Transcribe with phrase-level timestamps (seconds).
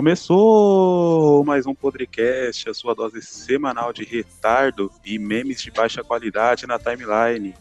[0.00, 6.66] Começou mais um podcast, a sua dose semanal de retardo e memes de baixa qualidade
[6.66, 7.54] na timeline.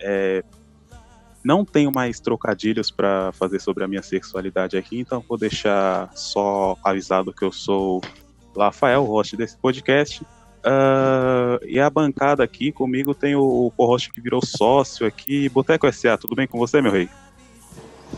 [0.00, 0.42] É,
[1.44, 6.74] não tenho mais trocadilhos para fazer sobre a minha sexualidade aqui, então vou deixar só
[6.82, 8.00] avisado que eu sou
[8.56, 10.22] Rafael, host desse podcast.
[10.22, 16.16] Uh, e a bancada aqui comigo tem o, o que virou sócio aqui, Boteco SA.
[16.16, 17.10] Tudo bem com você, meu rei?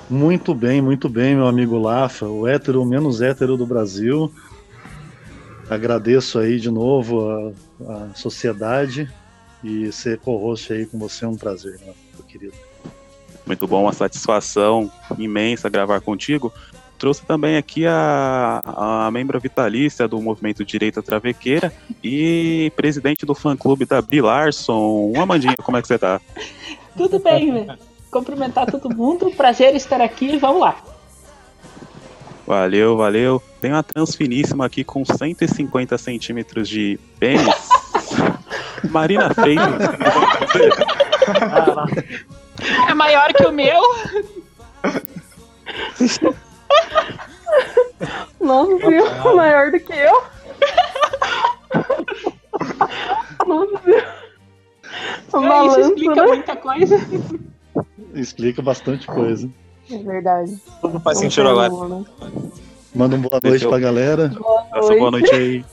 [0.08, 4.32] Muito bem, muito bem, meu amigo Lafa, o hétero menos hétero do Brasil.
[5.68, 7.52] Agradeço aí de novo a,
[7.92, 9.12] a sociedade
[9.64, 12.54] e ser co-host aí com você é um prazer, meu querido.
[13.44, 16.52] Muito bom, uma satisfação imensa gravar contigo.
[16.98, 23.84] Trouxe também aqui a, a membro vitalícia do movimento Direita Travequeira e presidente do fã-clube
[23.84, 25.10] da Bilarson.
[25.12, 26.20] Uma Amandinha, como é que você tá?
[26.96, 29.30] Tudo bem, velho cumprimentar todo mundo.
[29.30, 30.36] Prazer estar aqui.
[30.38, 30.76] Vamos lá.
[32.46, 33.42] Valeu, valeu.
[33.60, 37.68] Tem uma transfiníssima aqui com 150 centímetros de pênis.
[38.88, 39.66] Marina Freitas.
[42.88, 43.80] é maior que o meu?
[48.40, 49.34] Nossa, viu?
[49.34, 50.22] Maior do que eu?
[53.44, 53.98] Nossa, viu?
[55.34, 56.22] É, isso explica né?
[56.22, 56.96] muita coisa
[58.14, 59.48] explica bastante coisa.
[59.90, 60.56] É verdade.
[60.80, 61.72] Tudo faz sentido agora.
[61.88, 62.04] Né?
[62.94, 64.28] Manda um boa noite Deixa pra galera.
[64.28, 64.98] Boa noite.
[64.98, 65.64] boa noite aí.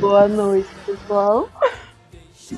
[0.00, 1.48] Boa noite, pessoal.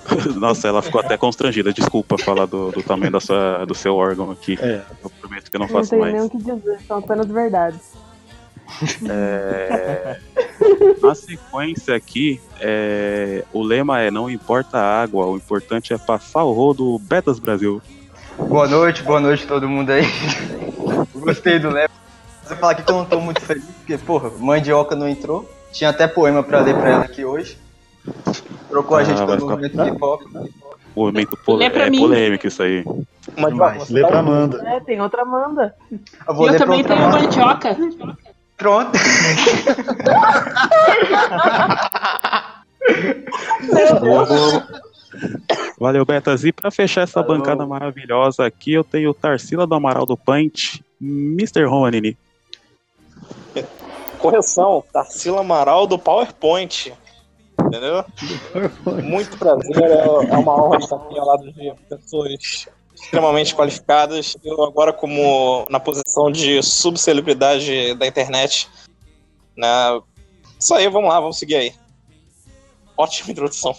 [0.37, 1.73] Nossa, ela ficou até constrangida.
[1.73, 4.59] Desculpa falar do, do tamanho da sua, do seu órgão aqui.
[4.61, 4.83] É.
[5.03, 6.15] Eu prometo que eu não faço mais.
[6.15, 7.93] Não tenho nem o que dizer, são apenas verdades.
[9.09, 10.19] É...
[11.03, 13.45] Na sequência aqui, é...
[13.52, 17.83] o lema é não importa a água, o importante é passar o rodo Betas Brasil.
[18.39, 20.05] Boa noite, boa noite todo mundo aí.
[21.14, 21.91] Gostei do lema.
[22.48, 25.48] Vou falar aqui que eu não tô muito feliz, porque, porra, Mandioca não entrou.
[25.73, 27.58] Tinha até poema pra ler pra ela aqui hoje.
[28.69, 29.46] Trocou ah, a gente pelo ficar...
[29.46, 30.23] movimento hip-hop.
[30.95, 31.61] Movimento pol...
[31.61, 32.85] é polêmico isso aí.
[33.36, 34.63] Mas, lê pra Amanda.
[34.69, 35.75] É, tem outra Amanda.
[35.91, 37.77] Eu, eu também tenho mandioca.
[38.57, 38.98] Pronto.
[45.79, 46.45] Valeu, Betas.
[46.45, 47.39] E para fechar essa Valeu.
[47.39, 51.64] bancada maravilhosa aqui, eu tenho Tarsila do Amaral do Paint, Mr.
[51.64, 52.17] Romanini.
[54.19, 56.93] Correção, Tarsila Amaral do PowerPoint.
[57.61, 58.05] Entendeu?
[59.03, 62.69] Muito prazer, é, é uma honra estar aqui ao lado de pessoas
[63.05, 64.37] extremamente qualificadas.
[64.42, 68.69] Eu agora como na posição de subcelebridade da internet,
[69.57, 70.01] né?
[70.59, 71.75] Isso aí, vamos lá, vamos seguir aí.
[72.97, 73.75] Ótima introdução.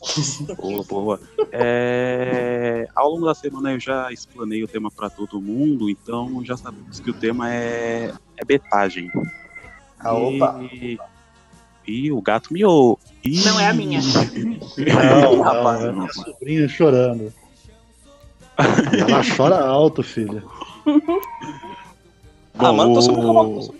[0.56, 1.20] Boa, boa.
[1.52, 6.56] É, ao longo da semana eu já explanei o tema para todo mundo, então já
[6.56, 9.10] sabemos que o tema é, é betagem.
[9.98, 10.62] Ah, opa!
[10.72, 10.98] E,
[11.86, 12.98] e o gato miou.
[13.22, 13.44] E...
[13.44, 14.00] Não é a minha.
[15.20, 15.84] Não, rapaz.
[15.84, 17.32] É minha sobrinha chorando.
[18.98, 20.42] Ela chora alto, filha.
[22.56, 23.74] Bom, ah, o...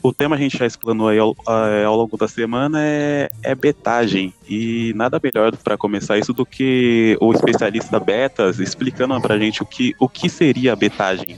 [0.00, 3.52] o tema a gente já explanou aí ao, é, ao longo da semana é, é
[3.54, 4.32] betagem.
[4.48, 9.66] E nada melhor para começar isso do que o especialista Betas explicando pra gente o
[9.66, 11.36] que, o que seria a betagem.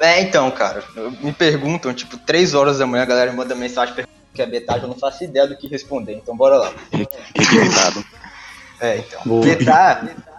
[0.00, 0.82] É, então, cara,
[1.22, 4.46] me perguntam, tipo, três horas da manhã a galera manda mensagem perguntando o que é
[4.46, 6.72] betagem, eu não faço ideia do que responder, então bora lá.
[7.36, 8.02] Requisitado.
[8.80, 9.40] é, então.
[9.40, 10.29] Betar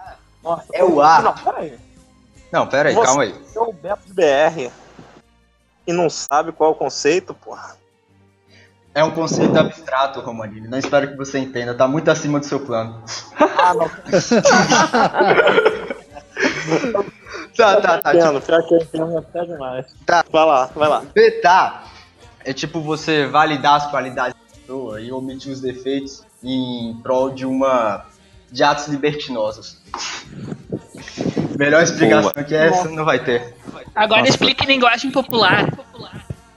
[0.42, 1.22] nossa, é o A.
[1.22, 1.78] Não, pera aí.
[2.52, 3.32] Não, pera aí, Você calma aí.
[3.32, 4.70] Você é o Beto BR
[5.86, 7.76] e não sabe qual é o conceito, porra.
[8.94, 10.68] É um conceito abstrato, Romanini.
[10.68, 11.74] Não espero que você entenda.
[11.74, 13.02] Tá muito acima do seu plano.
[13.38, 13.88] Ah, não.
[17.56, 18.14] tá, tá, tá.
[18.14, 18.46] Entendo, tipo...
[18.46, 19.86] pior que eu entendo até demais.
[20.04, 20.22] Tá.
[20.30, 21.02] Vai lá, vai lá.
[21.14, 21.90] Betar
[22.44, 27.46] é tipo você validar as qualidades da pessoa e omitir os defeitos em prol de
[27.46, 28.04] uma
[28.50, 29.78] de atos libertinosos.
[31.58, 32.44] Melhor explicação Boa.
[32.44, 33.54] que essa não vai ter.
[33.94, 34.32] Agora Nossa.
[34.32, 35.68] explique linguagem popular.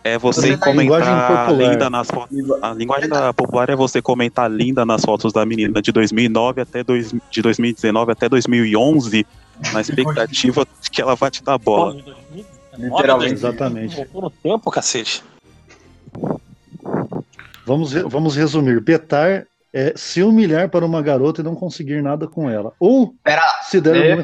[0.04, 2.38] É você, você tá comentar linda nas fotos.
[2.62, 6.84] A linguagem da popular é você comentar linda nas fotos da menina de 2009 até
[6.84, 9.26] dois, de 2019 até 2011,
[9.74, 11.98] na expectativa de que ela vai te dar bola.
[12.78, 13.34] Literalmente.
[13.34, 14.08] Exatamente.
[14.14, 15.24] no tempo, cacete.
[17.66, 18.80] Vamos, vamos resumir.
[18.80, 22.72] Betar é se humilhar para uma garota e não conseguir nada com ela.
[22.80, 24.24] Ou, Pera, se, der uma,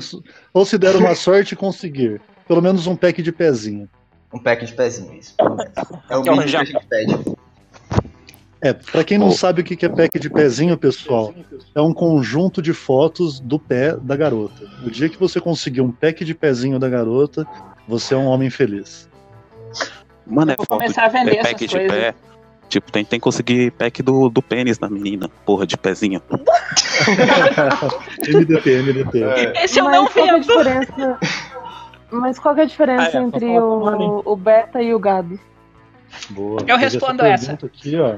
[0.54, 2.22] ou se der uma sorte conseguir.
[2.48, 3.90] Pelo menos um pack de pezinho.
[4.34, 5.36] Um pack de pezinho, isso.
[6.10, 7.36] É o mínimo que a gente pede.
[8.62, 9.32] É, pra quem não oh.
[9.34, 11.34] sabe o que é pack de pezinho, pessoal,
[11.76, 14.66] é um conjunto de fotos do pé da garota.
[14.86, 17.46] O dia que você conseguir um pack de pezinho da garota,
[17.86, 19.10] você é um homem feliz.
[20.26, 21.92] Mano, é Vou foto começar a vender é pack essas de coisas.
[21.92, 22.16] pé.
[22.72, 25.28] Tipo, tem, tem que conseguir pack do, do pênis da menina.
[25.46, 26.22] Porra, de pezinho.
[28.26, 29.24] MDP, MDP.
[29.24, 31.20] É, Esse eu Mas não qual que é a diferença?
[32.10, 33.54] Mas qual que é a diferença Ah, é, entre só
[33.84, 35.38] fala com o, o beta e o gado?
[36.30, 36.62] Boa.
[36.66, 38.16] Eu respondo pergunta Aqui, ó.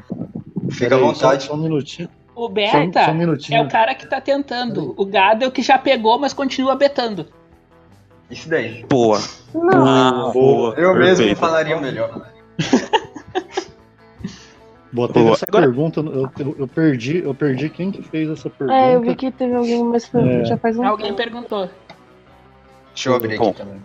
[0.70, 1.44] Fica à vontade.
[1.44, 2.08] Só, só um minutinho.
[2.36, 3.58] O Só, um- beta só um minutinho.
[3.58, 4.94] é o cara que tá tentando.
[4.96, 7.26] O gado é o que já pegou, mas continua betando.
[8.30, 8.86] Isso daí.
[8.88, 9.20] Boa.
[9.54, 10.76] Não, Ah, boa.
[10.76, 11.40] Eu mesmo Perfeito.
[11.40, 12.28] falaria melhor.
[14.94, 18.48] Boa, teve essa Agora- pergunta, eu, eu, eu perdi, eu perdi quem que fez essa
[18.50, 18.78] pergunta.
[18.80, 20.46] é, eu vi que teve alguém, mas foi, É.
[20.46, 21.18] já faz um Alguém tempo.
[21.18, 21.68] perguntou.
[22.94, 23.50] Deixa eu abrir Bom.
[23.50, 23.82] aqui também.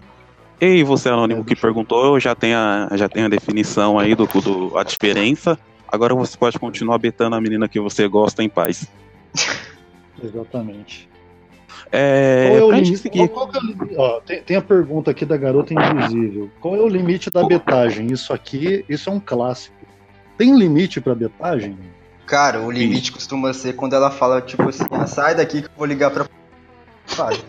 [0.61, 4.27] Ei, você anônimo que perguntou, eu já tenho a, já tenho a definição aí do,
[4.27, 5.59] do a diferença.
[5.91, 8.87] Agora você pode continuar betando a menina que você gosta em paz.
[10.23, 11.09] Exatamente.
[11.91, 12.99] É, Qual é o limite?
[12.99, 14.01] seguir- Qual, qual que é o?
[14.01, 16.51] Ó, tem, tem a pergunta aqui da garota invisível.
[16.61, 18.09] Qual é o limite da betagem?
[18.13, 19.78] Isso aqui, isso é um clássico.
[20.39, 21.77] Tem limite pra betagem?
[22.25, 25.73] Cara, o limite costuma ser quando ela fala, tipo assim, ah, sai daqui que eu
[25.77, 26.27] vou ligar pra.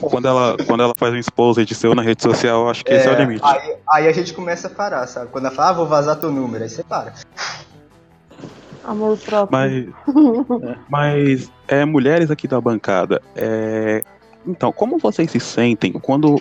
[0.00, 3.06] Quando, ela, quando ela faz um exposed seu na rede social, eu acho que esse
[3.06, 3.42] é o limite.
[3.44, 5.30] Aí, aí a gente começa a parar, sabe?
[5.30, 7.12] Quando ela fala, ah, vou vazar teu número, aí você para.
[8.82, 9.52] Amor próprio.
[9.52, 9.86] Mas,
[10.88, 14.02] mas é, mulheres aqui da bancada, é,
[14.46, 16.40] então, como vocês se sentem quando,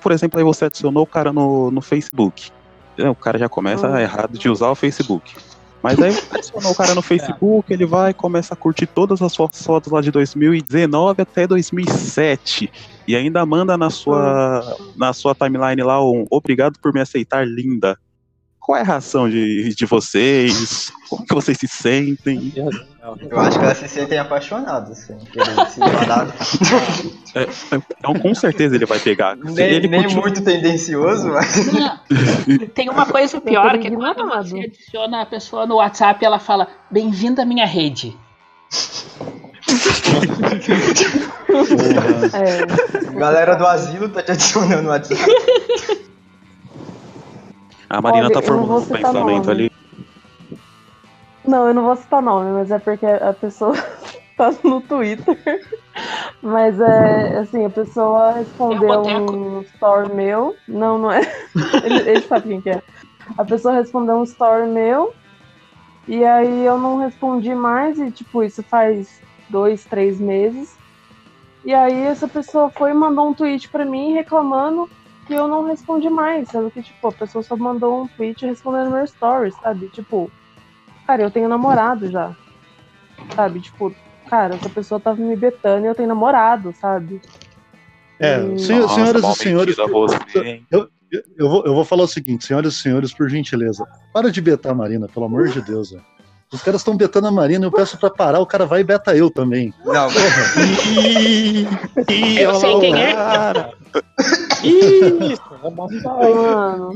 [0.00, 2.52] por exemplo, aí você adicionou o cara no, no Facebook?
[2.98, 3.98] O cara já começa Hum.
[3.98, 5.34] errado de usar o Facebook.
[5.82, 9.60] Mas aí adicionou o cara no Facebook, ele vai começa a curtir todas as suas
[9.62, 12.70] fotos lá de 2019 até 2007.
[13.08, 17.98] E ainda manda na sua, na sua timeline lá um obrigado por me aceitar, linda.
[18.62, 20.92] Qual é a reação de, de vocês?
[21.10, 22.52] Como que vocês se sentem?
[22.56, 25.18] Eu acho que elas se sentem apaixonadas, assim.
[25.68, 26.28] se mandar.
[27.98, 29.36] Então, com certeza ele vai pegar.
[29.36, 31.72] Nem ele nem continua- muito tendencioso, mas.
[31.72, 31.98] Não.
[32.68, 36.68] Tem uma coisa pior, que é quando você adiciona a pessoa no WhatsApp ela fala,
[36.88, 38.16] bem-vindo à minha rede.
[42.32, 45.20] É, Galera do asilo tá te adicionando no WhatsApp.
[47.92, 49.50] A Marina Olha, tá formando um pensamento nome.
[49.50, 49.72] ali.
[51.46, 53.74] Não, eu não vou citar nome, mas é porque a pessoa
[54.34, 55.38] tá no Twitter.
[56.40, 60.56] Mas é assim, a pessoa respondeu um story meu.
[60.66, 61.20] Não, não é.
[61.84, 62.82] Ele, ele sabe quem que é.
[63.36, 65.12] A pessoa respondeu um story meu.
[66.08, 70.78] E aí eu não respondi mais, e tipo, isso faz dois, três meses.
[71.62, 74.88] E aí essa pessoa foi e mandou um tweet pra mim reclamando
[75.32, 76.48] que eu não respondi mais.
[76.48, 79.88] Sabe que, tipo, a pessoa só mandou um tweet respondendo meu story, sabe?
[79.88, 80.30] Tipo,
[81.06, 82.34] cara, eu tenho namorado já.
[83.34, 83.60] Sabe?
[83.60, 83.94] Tipo,
[84.28, 87.20] cara, essa pessoa tava me betando e eu tenho namorado, sabe?
[88.18, 90.66] É, senho- Nossa, senhoras e senhores, você, hein?
[90.70, 90.88] eu,
[91.38, 94.72] eu vou, eu vou falar o seguinte, senhoras e senhores, por gentileza, para de betar
[94.72, 95.90] a Marina, pelo amor de Deus.
[95.90, 96.04] velho.
[96.52, 99.16] Os caras estão betando a Marina, eu peço pra parar, o cara vai e beta
[99.16, 99.72] eu também.
[99.84, 100.08] Não,
[100.98, 101.66] Ih,
[102.10, 103.14] ih, Eu sei quem é.
[103.14, 103.72] cara.
[104.62, 105.70] Isso, é.
[106.34, 106.94] Mano.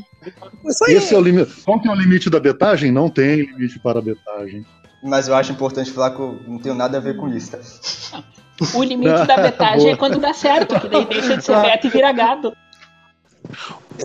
[0.88, 1.52] Esse é o limite.
[1.64, 2.92] Qual que é o limite da betagem?
[2.92, 4.64] Não tem limite para a betagem.
[5.02, 7.58] mas eu acho importante falar que eu não tenho nada a ver com isso, tá?
[8.74, 11.90] O limite da betagem é quando dá certo, que daí deixa de ser beta e
[11.90, 12.52] vira gado.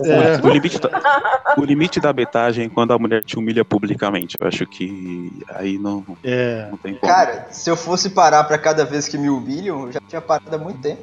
[0.04, 4.36] É, O, limite da, o limite da betagem é quando a mulher te humilha publicamente.
[4.40, 7.12] Eu acho que aí não, é, não tem como.
[7.12, 10.54] Cara, se eu fosse parar pra cada vez que me humilham, eu já tinha parado
[10.54, 11.02] há muito tempo.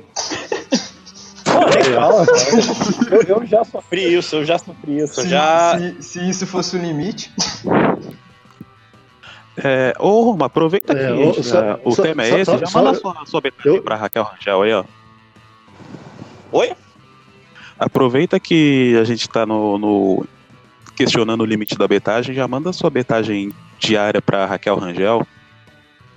[1.45, 2.25] Pô, legal.
[3.11, 5.21] Eu, eu já sofri isso, eu já sofri isso.
[5.21, 5.77] Se, já.
[5.77, 7.31] se, se isso fosse o limite.
[9.61, 12.45] É, ô, Roma, aproveita É, que ô, já- só- o só- tema é só- esse,
[12.45, 14.83] só- já só- manda sua, sua betagem eu- pra Raquel Rangel aí, ó.
[16.51, 16.71] Oi?
[17.79, 20.27] Aproveita que a gente tá no, no-
[20.95, 25.25] questionando o limite da betagem, já manda sua betagem diária pra Raquel Rangel.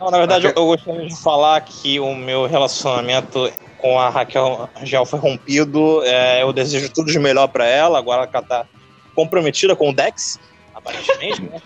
[0.00, 4.68] Não, na verdade, eu, eu gostaria de falar que o meu relacionamento com a Raquel
[4.74, 6.02] Rangel foi rompido.
[6.02, 7.98] É, eu desejo tudo de melhor pra ela.
[7.98, 8.66] Agora ela tá
[9.14, 10.40] comprometida com o Dex,
[10.74, 11.60] aparentemente, né?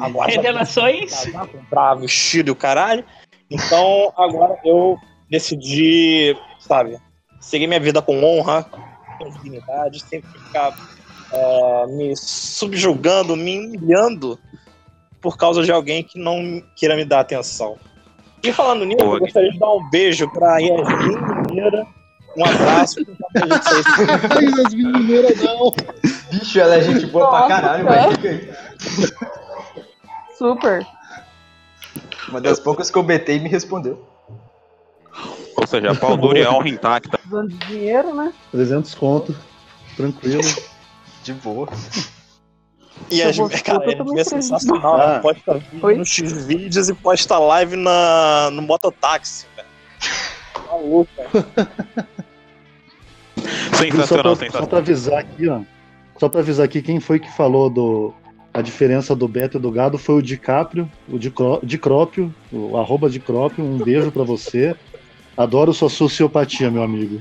[0.00, 1.24] Agora já Revelações.
[1.50, 3.04] comprar vestido e o caralho.
[3.50, 4.98] Então, agora eu
[5.30, 6.98] decidi, sabe,
[7.44, 8.64] seguir minha vida com honra,
[9.18, 10.74] com dignidade, sem ficar
[11.32, 14.38] é, me subjugando, me humilhando
[15.20, 17.76] por causa de alguém que não queira me dar atenção.
[18.42, 21.16] E falando nisso, Pô, eu gostaria de dar um beijo pra Yasmin
[21.48, 21.86] Mineira,
[22.36, 23.00] um abraço.
[24.58, 25.72] Yasmin Mineira, não.
[26.30, 28.06] Bicho, ela é gente boa pra Nossa, caralho, cara.
[28.06, 28.48] mas fica aí.
[30.36, 30.86] super.
[32.28, 34.13] Uma das poucas que eu betei me respondeu.
[35.56, 37.16] Ou seja, a pau dura e a honra intacta.
[37.18, 38.32] Precisando de dinheiro, né?
[38.52, 39.34] 300 conto.
[39.96, 40.42] tranquilo.
[41.22, 41.68] De boa.
[43.10, 45.00] E as cara, eu é tô muito sensacional.
[45.00, 45.14] Ah.
[45.14, 45.18] né?
[45.20, 45.96] Posta vídeo Oi?
[45.96, 49.68] no X-Vídeos e posta live na, no mototáxi, velho.
[50.70, 51.46] Maluco, velho.
[53.72, 54.68] Só Sensacional, pra, só sensacional.
[54.68, 55.60] pra avisar aqui, ó.
[56.18, 58.14] Só pra avisar aqui, quem foi que falou do.
[58.54, 63.64] A diferença do Beto e do gado foi o DiCaprio, o Dicrópio, o arroba Dicrópio,
[63.64, 64.76] um beijo pra você.
[65.36, 67.20] Adoro sua sociopatia, meu amigo.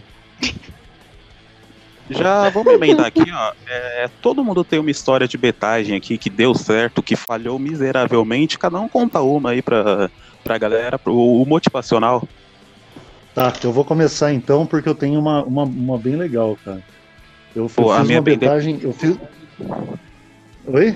[2.10, 3.54] Já vamos emendar aqui, ó.
[3.68, 8.60] É, todo mundo tem uma história de betagem aqui que deu certo, que falhou miseravelmente.
[8.60, 10.10] Cada um conta uma aí pra,
[10.44, 12.28] pra galera, pro o motivacional.
[13.34, 16.84] Tá, eu vou começar então, porque eu tenho uma, uma, uma bem legal, cara.
[17.56, 18.80] Eu, Pô, eu a fiz minha uma betagem.
[18.82, 19.18] Eu fiz.
[20.68, 20.96] Oi?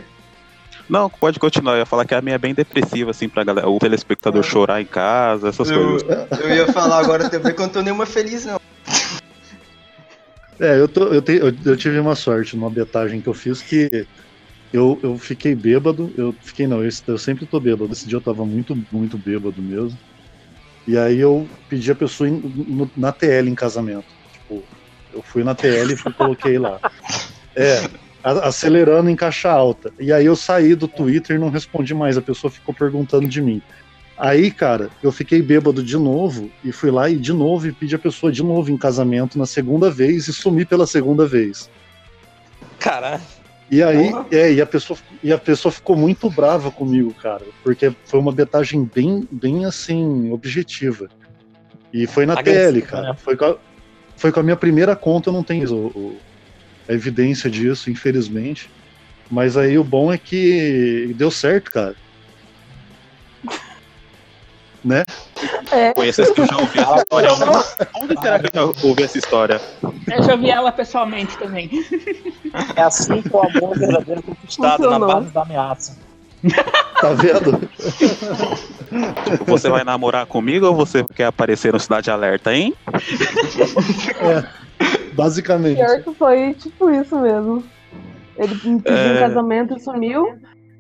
[0.90, 1.74] Não, pode continuar.
[1.74, 3.70] Eu ia falar que a minha é bem depressiva, assim, pra galera.
[3.70, 6.04] O telespectador chorar em casa, essas Eu, coisas.
[6.42, 8.58] eu ia falar agora também que eu não tô nenhuma feliz, não.
[10.60, 13.62] É, eu, tô, eu, te, eu, eu tive uma sorte numa betagem que eu fiz
[13.62, 13.90] que
[14.74, 16.14] eu, eu fiquei bêbado.
[16.18, 17.94] Eu fiquei, não, eu, eu sempre tô bêbado.
[17.94, 20.00] Esse dia eu tava muito, muito bêbado mesmo.
[20.88, 24.16] E aí eu pedi a pessoa em- no- na TL em casamento.
[24.32, 24.66] Tipo,
[25.12, 26.80] eu fui na TL e fui, coloquei lá.
[27.56, 27.82] É,
[28.24, 29.92] acelerando em caixa alta.
[30.00, 32.18] E aí eu saí do Twitter e não respondi mais.
[32.18, 33.62] A pessoa ficou perguntando de mim.
[34.18, 37.94] Aí, cara, eu fiquei bêbado de novo e fui lá e de novo e pedi
[37.96, 41.70] a pessoa de novo em casamento na segunda vez e sumi pela segunda vez.
[42.80, 43.22] Caralho.
[43.70, 47.94] E aí, é, e a pessoa, e a pessoa ficou muito brava comigo, cara, porque
[48.06, 51.10] foi uma betagem bem, bem assim, objetiva.
[51.94, 53.10] E foi na Agressiva, TL, cara.
[53.10, 53.16] né?
[53.18, 53.56] Foi, com a,
[54.16, 56.18] foi com a minha primeira conta, eu não tenho o- o-
[56.88, 58.70] a evidência disso, infelizmente.
[59.30, 61.96] Mas aí o bom é que deu certo, cara.
[64.86, 65.04] Né?
[65.96, 67.30] Conheço esse que eu já ouvi essa história.
[68.02, 69.62] Onde será que eu já ouvi essa história?
[69.84, 71.70] Eu já vi ela pessoalmente também.
[72.76, 75.98] É assim que o amor verdadeiro é conquistado, na base da ameaça.
[77.02, 77.70] Tá vendo?
[79.46, 82.74] Você vai namorar comigo ou você quer aparecer no Cidade Alerta, hein?
[85.18, 85.78] Basicamente.
[85.78, 87.64] Pior que foi tipo isso mesmo.
[88.38, 89.16] Ele me pediu É.
[89.16, 90.38] em casamento e sumiu.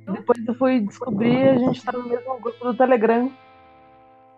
[0.08, 3.30] Depois eu fui descobrir e a gente tá no mesmo grupo do Telegram.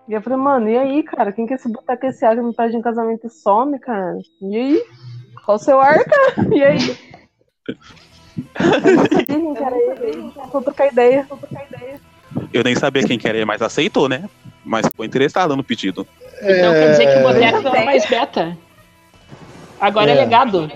[0.08, 1.32] E eu falei, mano, e aí, cara?
[1.32, 4.18] Quem que é esse boteco esse ar que me pede em casamento e some, cara?
[4.42, 4.84] E aí?
[5.46, 6.34] Qual o seu ar, cara?
[6.56, 6.98] E aí?
[8.48, 9.92] Eu não sabia quem que era ele.
[10.02, 11.26] Aí a gente começou a trocar ideia.
[11.28, 12.00] Trocar ideia.
[12.54, 14.30] Eu nem sabia quem queria, mas aceitou, né?
[14.66, 16.08] Mas ficou interessado no pedido.
[16.42, 18.58] Então quer dizer que o É, boteco não é mais beta.
[19.80, 20.20] Agora é, É.
[20.22, 20.72] legado.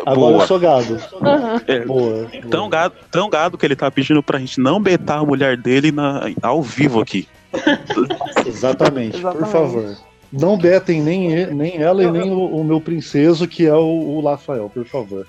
[0.00, 0.42] Agora Boa.
[0.42, 0.98] eu sou gado.
[1.22, 1.60] Aham.
[1.66, 2.26] É, Boa.
[2.50, 5.92] tão, gado, tão gado que ele tá pedindo pra gente não betar a mulher dele
[5.92, 7.28] na, ao vivo aqui.
[8.46, 9.50] Exatamente, por Exatamente.
[9.52, 9.96] favor.
[10.32, 14.20] Não betem nem, nem ela e nem o, o meu princeso, que é o, o
[14.28, 15.26] Rafael, por favor.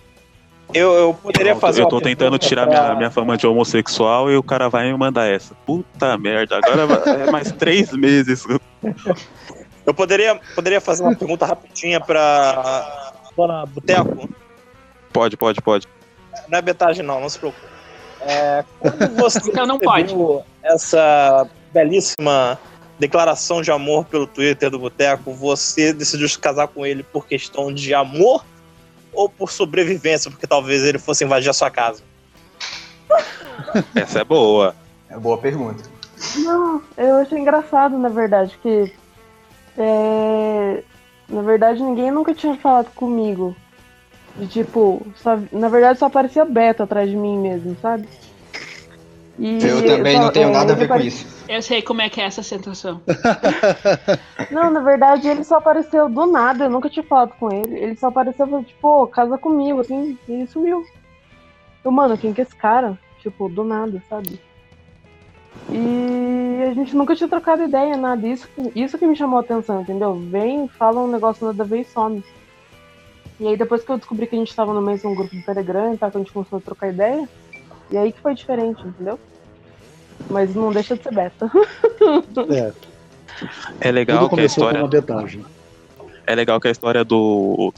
[0.73, 4.35] Eu, eu poderia fazer eu tô tentando tirar pra- minha, minha fama de homossexual e
[4.35, 5.53] o cara vai me mandar essa.
[5.63, 8.43] Puta merda, agora é mais três meses.
[9.85, 14.29] Eu poderia, poderia fazer uma pergunta rapidinha pra Dona Boteco?
[15.13, 15.87] Pode, pode, pode.
[16.47, 17.65] Não é betagem, não, não se preocupe.
[18.21, 22.59] É, quando você não recebeu essa belíssima
[22.97, 27.73] declaração de amor pelo Twitter do Boteco, você decidiu se casar com ele por questão
[27.73, 28.43] de amor
[29.13, 32.01] ou por sobrevivência, porque talvez ele fosse invadir a sua casa?
[33.93, 34.75] Essa é boa.
[35.09, 35.83] É boa pergunta.
[36.37, 38.91] Não, eu achei engraçado, na verdade, que
[39.77, 40.83] é,
[41.29, 43.55] na verdade ninguém nunca tinha falado comigo.
[44.37, 48.07] De tipo, só- na verdade só aparecia Beto atrás de mim mesmo, sabe?
[49.39, 51.25] E Eu também só- não tenho é, nada a ver com apare- isso.
[51.47, 53.01] Eu sei como é que é essa sensação.
[54.51, 57.77] Não, na verdade ele só apareceu do nada, eu nunca tinha falado com ele.
[57.77, 60.83] Ele só apareceu e falou, tipo, "Ô, casa comigo, assim, e sumiu.
[61.83, 62.97] Eu, mano, quem que é esse cara?
[63.21, 64.39] Tipo, do nada, sabe?
[65.69, 65.77] E
[66.67, 68.27] a gente nunca tinha trocado ideia, nada.
[68.27, 70.13] Isso, que- isso que me chamou a atenção, entendeu?
[70.15, 72.23] Vem, fala um negócio nada a ver e some.
[73.39, 75.93] E aí depois que eu descobri que a gente tava no mesmo grupo do Telegram
[75.93, 77.27] e tal, que a gente começou a trocar ideia,
[77.91, 79.19] e aí que foi diferente, entendeu?
[80.29, 81.51] Mas não deixa de ser beta.
[82.49, 82.71] É,
[83.81, 84.79] É legal tudo que a história.
[86.27, 87.71] É legal que a história do,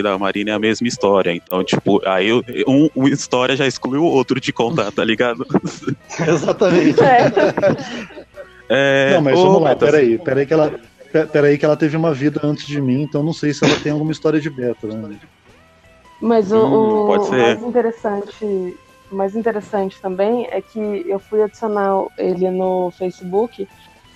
[0.00, 1.30] e da Marina é a mesma história.
[1.32, 2.32] Então, tipo, aí
[2.66, 5.46] um, uma história já exclui o outro de contar, tá ligado?
[6.26, 7.00] Exatamente.
[7.00, 7.30] É,
[9.12, 10.70] Não, mas ô, vamos lá, Betas, peraí, peraí que ela.
[11.12, 13.78] pe- Peraí que ela teve uma vida antes de mim, então não sei se ela
[13.80, 15.16] tem alguma história de beta, né?
[16.20, 18.76] Mas o, Hum, o mais interessante,
[19.12, 20.78] mais interessante também é que
[21.08, 23.68] eu fui adicionar ele no Facebook,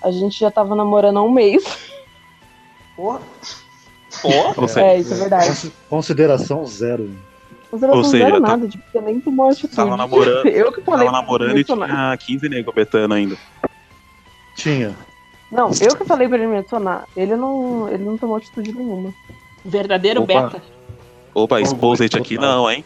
[0.03, 1.63] a gente já tava namorando há um mês.
[2.97, 3.21] Porra.
[4.23, 5.47] Pô, Ou seja, É, isso é verdade.
[5.49, 7.09] Consi- Consideração zero.
[7.71, 9.77] Não Ou seja, fizeram tá- nada, tipo, você nem tomou atitude.
[9.77, 11.07] Tava namorando- Eu que falei.
[11.07, 13.37] tava namorando e tinha 15 nego betando ainda.
[14.59, 14.95] Tinha.
[15.53, 17.05] Não, eu que falei pra ele me adicionar.
[17.17, 19.15] Ele não, ele não tomou atitude nenhuma.
[19.65, 20.43] Verdadeiro Opa.
[20.49, 20.63] beta.
[21.33, 22.85] Opa, exposed aqui não, hein?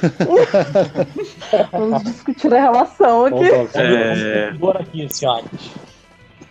[1.70, 3.44] Vamos discutir a relação aqui.
[3.74, 5.70] É, Agora aqui, senhores.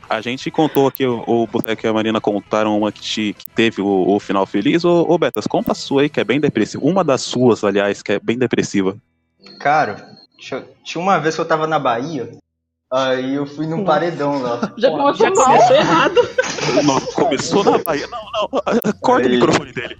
[0.08, 3.46] a gente contou aqui, o, o Boteco e a Marina contaram uma que, te- que
[3.56, 4.86] teve o, o final feliz.
[4.86, 6.84] Ô, ô Betas, conta a sua aí, que é bem depressiva.
[6.86, 8.96] Uma das suas, aliás, que é bem depressiva.
[9.60, 12.30] Cara, tinha, tinha uma vez que eu tava na Bahia,
[12.92, 14.74] aí eu fui num paredão lá.
[14.78, 15.46] Já, Pô, já já mal.
[15.46, 16.30] começou errado.
[16.84, 18.08] Nossa, começou na Bahia.
[18.08, 18.20] Não,
[18.52, 19.36] não, corta o Aí.
[19.36, 19.98] microfone dele.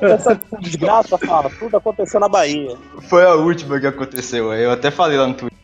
[0.00, 2.76] Essa desgraça, fala, tudo aconteceu na Bahia.
[3.08, 4.50] Foi a última que aconteceu.
[4.50, 5.58] aí Eu até falei lá no Twitter.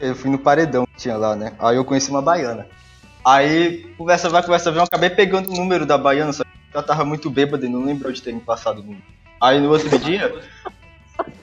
[0.00, 1.54] Eu fui no paredão que tinha lá, né?
[1.58, 2.66] Aí eu conheci uma baiana.
[3.24, 6.82] Aí, conversa vai, conversa vem, eu acabei pegando o número da baiana, só que ela
[6.82, 9.02] tava muito bêbada e não lembrou de ter me passado o número.
[9.40, 10.34] Aí no outro dia,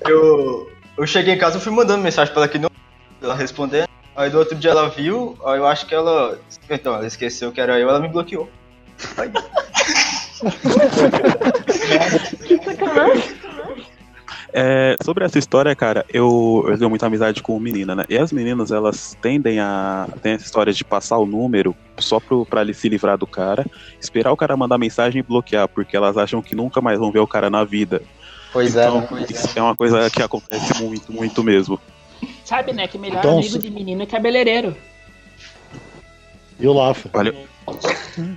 [0.07, 2.69] eu, eu cheguei em casa e fui mandando mensagem pra ela que não
[3.25, 3.87] ela respondendo.
[4.15, 6.39] Aí do outro dia ela viu, aí eu acho que ela.
[6.69, 8.49] Então, ela esqueceu que era eu, ela me bloqueou.
[9.17, 9.29] Aí,
[12.47, 13.35] Que sacanagem.
[14.57, 18.05] É, sobre essa história, cara, eu, eu tenho muita amizade com menina, né?
[18.07, 20.07] E as meninas, elas tendem a.
[20.21, 23.65] Tem essa história de passar o número só pro, pra ele se livrar do cara,
[23.99, 27.19] esperar o cara mandar mensagem e bloquear, porque elas acham que nunca mais vão ver
[27.19, 28.01] o cara na vida.
[28.53, 29.07] pois é, Então, né?
[29.09, 29.33] Pois é.
[29.33, 31.77] isso é uma coisa que acontece muito, muito mesmo.
[32.45, 32.87] Sabe, né?
[32.87, 34.77] Que melhor Então, amigo de menino é cabeleireiro.
[36.59, 37.09] E o Lafa?
[37.11, 37.35] Valeu.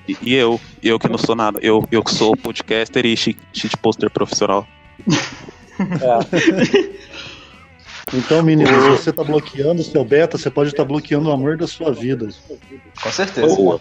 [0.09, 3.39] E, e eu, eu que não sou nada, eu, eu que sou podcaster e shit,
[3.52, 4.67] shit poster profissional.
[8.13, 11.59] Então, meninos, se você tá bloqueando o seu beta, você pode estar bloqueando o amor
[11.59, 12.26] da sua vida.
[13.02, 13.54] Com certeza.
[13.54, 13.78] Boa.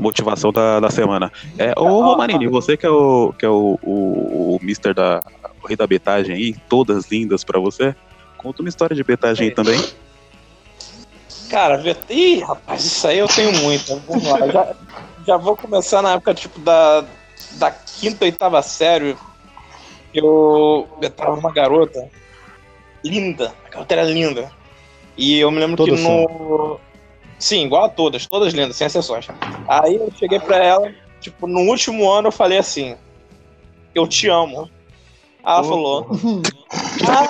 [0.00, 1.32] Motivação da, da semana.
[1.58, 5.20] É, ô Romanini, você que é o, que é o, o, o Mister da
[5.62, 7.94] o rei da betagem aí, todas lindas pra você.
[8.42, 9.80] Conta uma história de betagem aí também.
[11.48, 13.96] Cara, vê- ih, rapaz, isso aí eu tenho muito.
[14.08, 14.46] Vamos lá.
[14.48, 14.74] Já,
[15.26, 17.04] já vou começar na época, tipo, da,
[17.52, 19.16] da quinta, oitava série.
[20.14, 22.08] Eu, eu tava uma garota
[23.04, 23.54] linda.
[23.66, 24.50] A garota era linda.
[25.16, 26.80] E eu me lembro Todas que no.
[27.38, 29.26] Sim, igual a todas, todas lindas, sem exceções.
[29.68, 32.96] Aí eu cheguei pra ela, tipo, no último ano eu falei assim:
[33.94, 34.70] Eu te amo.
[35.44, 36.06] Ela falou:
[37.08, 37.28] Ah,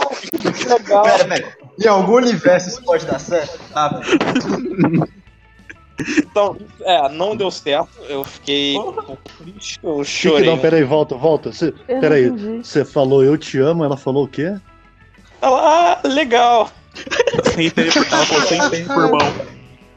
[0.55, 1.03] que legal.
[1.05, 1.57] Pera, pera.
[1.83, 3.59] Em algum universo isso pode dar certo?
[3.75, 4.01] Ah,
[6.19, 7.91] Então, é, não deu certo.
[8.09, 8.93] Eu fiquei eu
[9.45, 10.47] Que que chorei.
[10.51, 11.51] não, peraí, volta, volta.
[11.89, 12.29] Não peraí,
[12.63, 14.55] você falou eu te amo, ela falou o quê?
[15.41, 16.71] Ela, ah, legal,
[17.55, 19.19] Sem tempo, ela falou sem tempo, irmão.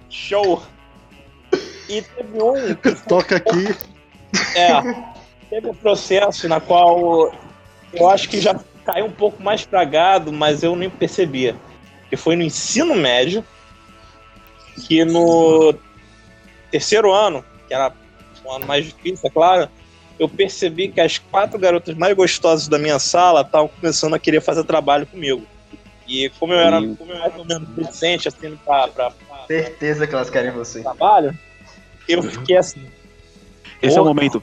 [0.10, 0.62] show.
[1.90, 2.76] E teve um,
[3.08, 3.76] Toca aqui.
[4.56, 4.82] é,
[5.50, 7.32] teve um processo na qual
[7.96, 11.56] eu acho que já caiu um pouco mais pra gado, mas eu nem percebia.
[12.10, 13.44] Que foi no ensino médio,
[14.88, 15.74] que no
[16.72, 17.92] terceiro ano, que era
[18.46, 19.70] um ano mais difícil, é claro,
[20.20, 24.42] eu percebi que as quatro garotas mais gostosas da minha sala estavam começando a querer
[24.42, 25.46] fazer trabalho comigo.
[26.08, 29.46] E como eu era, como eu era mais ou menos decente, assim, pra, pra, pra
[29.48, 30.82] certeza que elas querem você.
[30.82, 31.38] trabalho,
[32.08, 32.86] eu fiquei assim.
[33.82, 34.42] Esse é o momento.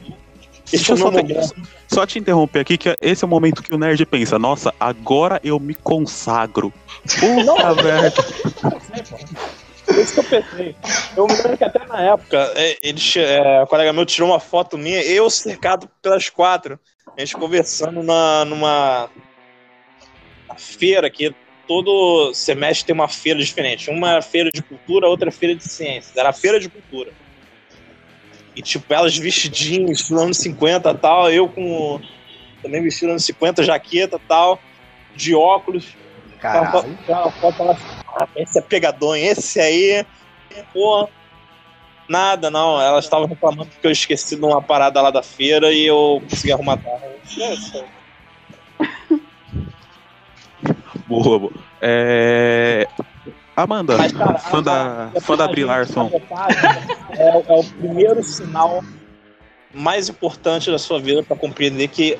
[0.72, 1.54] Esse Deixa é só, te,
[1.86, 5.38] só te interromper aqui, que esse é o momento que o nerd pensa: Nossa, agora
[5.44, 6.72] eu me consagro.
[7.20, 8.24] Puta merda.
[10.00, 10.76] Isso que eu pensei.
[11.14, 14.40] Eu me lembro que até na época, é, ele, é, o colega meu tirou uma
[14.40, 16.80] foto minha, eu cercado pelas quatro.
[17.16, 19.10] A gente conversando na, numa
[20.56, 21.34] feira que
[21.66, 23.90] todo semestre tem uma feira diferente.
[23.90, 26.16] Uma é feira de cultura, outra é feira de ciências.
[26.16, 27.12] Era a feira de cultura.
[28.54, 32.00] E tipo, elas vestidinhas, estilo anos 50 e tal, eu com
[32.62, 34.60] também vestido anos 50, jaqueta e tal,
[35.14, 35.96] de óculos.
[36.38, 36.98] Caralho.
[37.40, 37.76] foto lá,
[38.16, 40.04] ah, esse é pegadonho, esse aí,
[40.72, 41.08] pô,
[42.08, 42.80] nada, não.
[42.80, 46.52] Elas estavam reclamando que eu esqueci de uma parada lá da feira e eu consegui
[46.52, 47.06] arrumar tarde.
[47.40, 48.02] É.
[51.06, 51.52] Boa, boa.
[51.80, 52.86] É...
[53.54, 56.10] Amanda, Mas, cara, fã da, fã da Brie Larson.
[57.10, 58.82] É, o- é o primeiro sinal
[59.74, 62.18] mais importante da sua vida para compreender que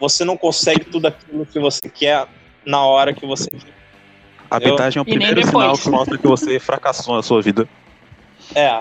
[0.00, 2.26] você não consegue tudo aquilo que você quer
[2.64, 3.74] na hora que você quer.
[4.50, 7.68] A betagem é o primeiro sinal que mostra que você fracassou na sua vida.
[8.54, 8.80] É.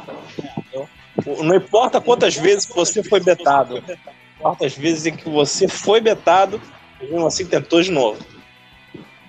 [1.43, 3.81] Não importa quantas vezes você foi betado,
[4.37, 6.61] importa as vezes em que você foi betado
[7.01, 8.19] e mesmo assim tentou de novo.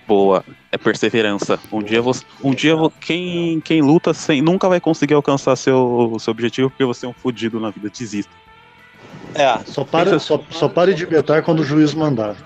[0.06, 0.44] Boa.
[0.70, 1.58] É perseverança.
[1.72, 2.24] Um dia você.
[2.42, 7.06] Um dia quem, quem luta sem, nunca vai conseguir alcançar seu, seu objetivo porque você
[7.06, 7.90] é um fudido na vida.
[7.90, 8.32] Desista.
[9.34, 9.58] É.
[9.66, 12.36] Só pare, só, só pare de betar quando o juiz mandar.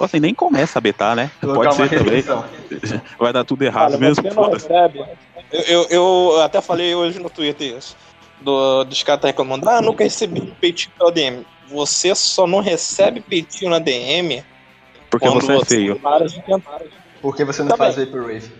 [0.00, 1.30] Assim, nem começa a betar, né?
[1.40, 2.24] Pode ser também.
[3.18, 4.24] Vai dar tudo errado Olha, mesmo.
[5.52, 7.96] Eu, eu, eu até falei hoje no Twitter isso.
[8.40, 11.46] Do, dos caras tá reclamando, ah, nunca recebi peitinho pela DM.
[11.68, 14.42] Você só não recebe peitinho na DM
[15.12, 16.00] Porque quando você é feio.
[16.00, 16.42] para de.
[17.20, 17.92] Por que você não Também.
[17.92, 18.50] faz Vaporwave?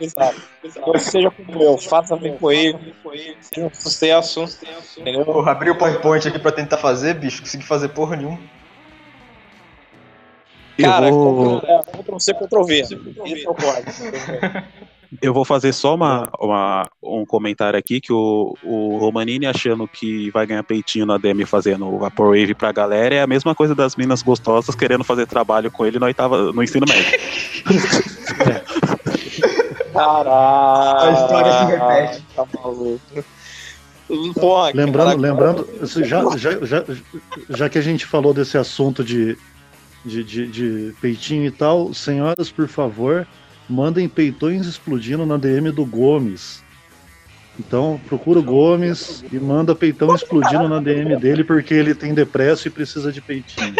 [0.00, 0.42] Exato.
[0.64, 0.98] Exato.
[0.98, 2.94] Seja como eu, faça bem com ele,
[3.40, 4.44] seja um sucesso.
[4.96, 5.24] Entendeu?
[5.24, 7.42] Porra, abri o PowerPoint aqui pra tentar fazer, bicho.
[7.42, 8.38] Consegui fazer porra nenhuma.
[10.80, 12.80] Cara, eu, vou, Ctrl- é, Ctrl C, Ctrl V.
[12.80, 12.94] Esse
[13.46, 13.90] é o código.
[15.20, 20.30] eu vou fazer só uma, uma- um comentário aqui que o, o Romanini achando que
[20.30, 23.96] vai ganhar peitinho na DM fazendo o Vaporwave pra galera é a mesma coisa das
[23.96, 27.12] minas gostosas querendo fazer trabalho com ele no, oitava, no ensino médio.
[29.92, 31.08] Caralho.
[31.08, 32.24] A história se repete.
[32.34, 33.24] Tá maluco.
[34.34, 35.68] Porra, Lembrando, cara, lembrando
[36.04, 36.84] já, já, já,
[37.48, 39.38] já que a gente falou desse assunto de,
[40.04, 43.26] de, de, de peitinho e tal, senhoras, por favor,
[43.68, 46.62] mandem peitões explodindo na DM do Gomes.
[47.58, 52.66] Então, procura o Gomes e manda peitão explodindo na DM dele porque ele tem depresso
[52.66, 53.74] e precisa de peitinho.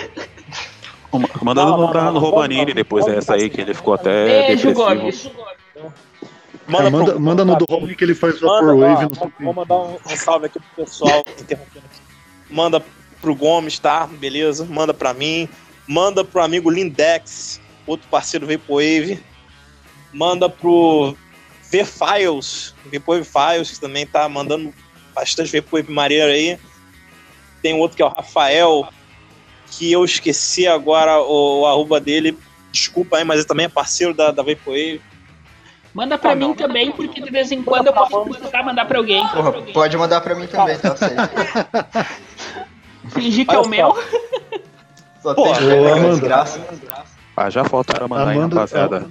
[1.42, 4.68] Manda Não, não, no, não, no não, depois dessa aí que ele ficou até Beijo,
[4.68, 4.74] depressivo.
[4.74, 5.30] Gomes.
[6.66, 9.74] Manda, manda, pro- manda no do Romy que ele faz Manda, Vaporwave vou, vou mandar
[9.74, 12.00] um, um salve aqui pro pessoal interrompendo aqui.
[12.54, 12.82] Manda
[13.20, 14.06] pro Gomes, tá?
[14.06, 14.64] Beleza?
[14.64, 15.48] Manda pra mim.
[15.86, 19.20] Manda pro amigo Lindex, outro parceiro Vaporwave.
[20.12, 21.16] Manda pro
[21.70, 24.72] V-Files, Vaporwave Files, que também tá mandando
[25.14, 26.58] bastante Vaporwave maneiro aí.
[27.62, 28.88] Tem outro que é o Rafael,
[29.70, 32.36] que eu esqueci agora o, o arroba dele.
[32.70, 35.00] Desculpa aí, mas ele também é parceiro da, da Vaporwave.
[35.94, 38.24] Manda pra mim também, porque de vez em quando eu posso
[38.64, 39.26] mandar pra alguém.
[39.28, 41.34] Porra, pode mandar pra mim também, tá certo.
[43.10, 43.94] Fingir que é o meu.
[45.22, 46.08] Só Pô, tem Amanda.
[46.10, 46.60] desgraça.
[47.36, 49.10] Ah, já falta pra mandar aí, Amanda- rapaziada.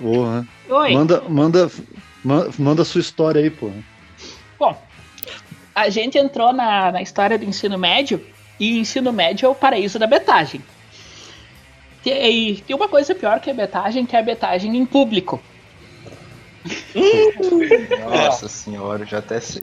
[0.00, 0.46] Porra.
[0.68, 0.92] Oi.
[0.94, 1.70] Manda, manda,
[2.24, 3.76] ma- manda a sua história aí, porra.
[4.58, 4.80] Bom,
[5.74, 8.24] a gente entrou na, na história do ensino médio
[8.58, 10.60] e ensino médio é o paraíso da betagem.
[12.06, 15.40] E, tem uma coisa pior que a betagem, que é a betagem em público.
[18.00, 19.62] Nossa senhora, já até sei.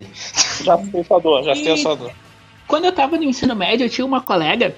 [0.64, 2.12] Já sei sua dor, já sei a sua dor.
[2.68, 4.76] Quando eu tava no ensino médio, eu tinha uma colega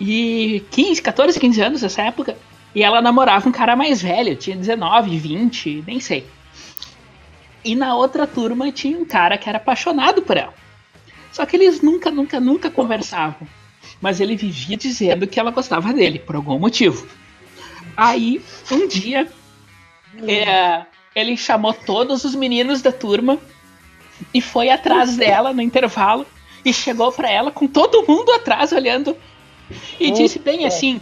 [0.00, 2.36] e 15, 14, 15 anos nessa época,
[2.74, 6.26] e ela namorava um cara mais velho, tinha 19, 20, nem sei.
[7.64, 10.54] E na outra turma tinha um cara que era apaixonado por ela.
[11.32, 13.46] Só que eles nunca, nunca, nunca conversavam.
[14.00, 17.06] Mas ele vivia dizendo que ela gostava dele, por algum motivo.
[17.96, 19.28] Aí, um dia,
[20.26, 23.38] é, ele chamou todos os meninos da turma
[24.32, 26.26] e foi atrás dela no intervalo
[26.64, 29.16] e chegou pra ela com todo mundo atrás olhando
[29.98, 31.00] e disse bem assim: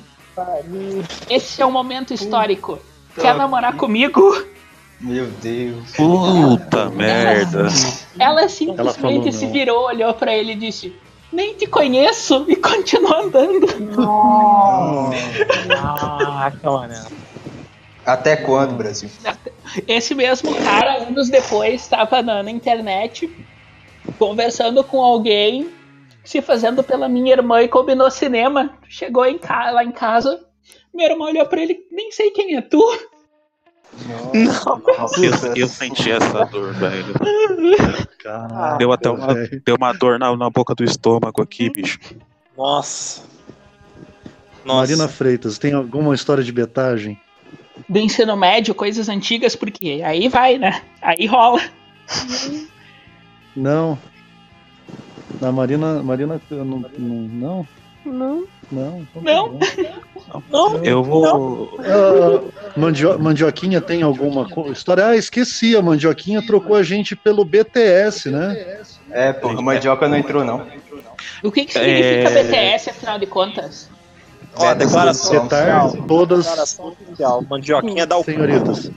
[1.28, 2.78] Esse é um momento histórico.
[3.14, 4.20] Quer namorar comigo?
[5.00, 5.92] Meu Deus.
[5.92, 7.68] Puta merda.
[8.18, 9.52] Ela simplesmente se não.
[9.52, 10.94] virou, olhou pra ele e disse:
[11.32, 13.66] Nem te conheço e continuou andando.
[15.68, 17.04] Caraca, mané.
[18.04, 19.10] Até quando, Brasil?
[19.86, 23.30] Esse mesmo cara, anos depois, estava na internet
[24.18, 25.70] conversando com alguém,
[26.28, 28.76] se fazendo pela minha irmã e combinou cinema.
[28.86, 30.38] Chegou em ca- lá em casa,
[30.92, 32.78] minha irmã olhou pra ele, nem sei quem é tu.
[35.16, 37.14] Eu, eu senti essa dor, velho.
[38.22, 38.76] Caralho.
[38.76, 39.62] Deu até uma, velho.
[39.64, 41.98] deu uma dor na, na boca do estômago aqui, bicho.
[42.56, 43.22] Nossa.
[44.66, 44.80] Nossa.
[44.92, 47.18] Marina Freitas, tem alguma história de betagem?
[47.88, 50.82] Do ensino médio, coisas antigas, porque aí vai, né?
[51.00, 51.62] Aí rola.
[53.56, 53.98] Não.
[55.40, 57.66] Na Marina, Marina, não, não, não,
[58.04, 58.46] Não.
[58.72, 58.98] não.
[59.00, 60.84] então tá Não.
[60.84, 61.78] Eu vou.
[61.80, 65.06] Ah, Mandio- Mandioquinha tem alguma história?
[65.06, 68.80] Ah, esqueci, a Mandioquinha trocou a gente pelo BTS, né?
[69.10, 70.66] É, porra, mandioca não entrou, não.
[71.42, 72.42] O que, que significa É.
[72.44, 73.88] BTS, afinal de contas?
[74.56, 76.06] Ó, declaração Setar oficial.
[76.06, 77.44] todas, Declaração oficial.
[77.48, 78.90] Mandioquinha dá o senhoritas.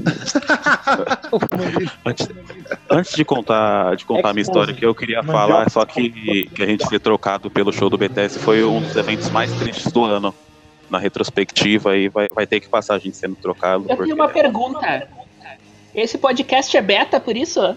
[2.04, 2.28] Antes,
[2.88, 6.62] antes de contar, de contar a minha história aqui, eu queria falar só que, que
[6.62, 10.04] a gente ser trocado pelo show do BTS foi um dos eventos mais tristes do
[10.04, 10.34] ano.
[10.88, 13.84] Na retrospectiva, e vai, vai ter que passar a gente sendo trocado.
[13.84, 15.06] Eu porque- tenho uma pergunta.
[15.94, 17.76] Esse podcast é beta, por isso?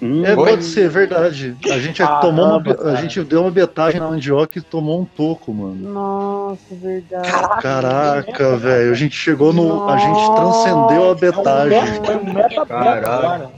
[0.00, 1.56] Hum, É, pode ser, verdade.
[1.72, 5.00] A gente Caramba, tomou uma, be- a gente deu uma betagem na mandioca e tomou
[5.00, 5.74] um toco, mano.
[5.92, 7.28] Nossa, verdade.
[7.60, 9.88] Caraca, velho, a gente chegou no.
[9.88, 12.04] A gente transcendeu a betagem.
[12.04, 13.06] Foi um meta Caralho.
[13.06, 13.50] agora.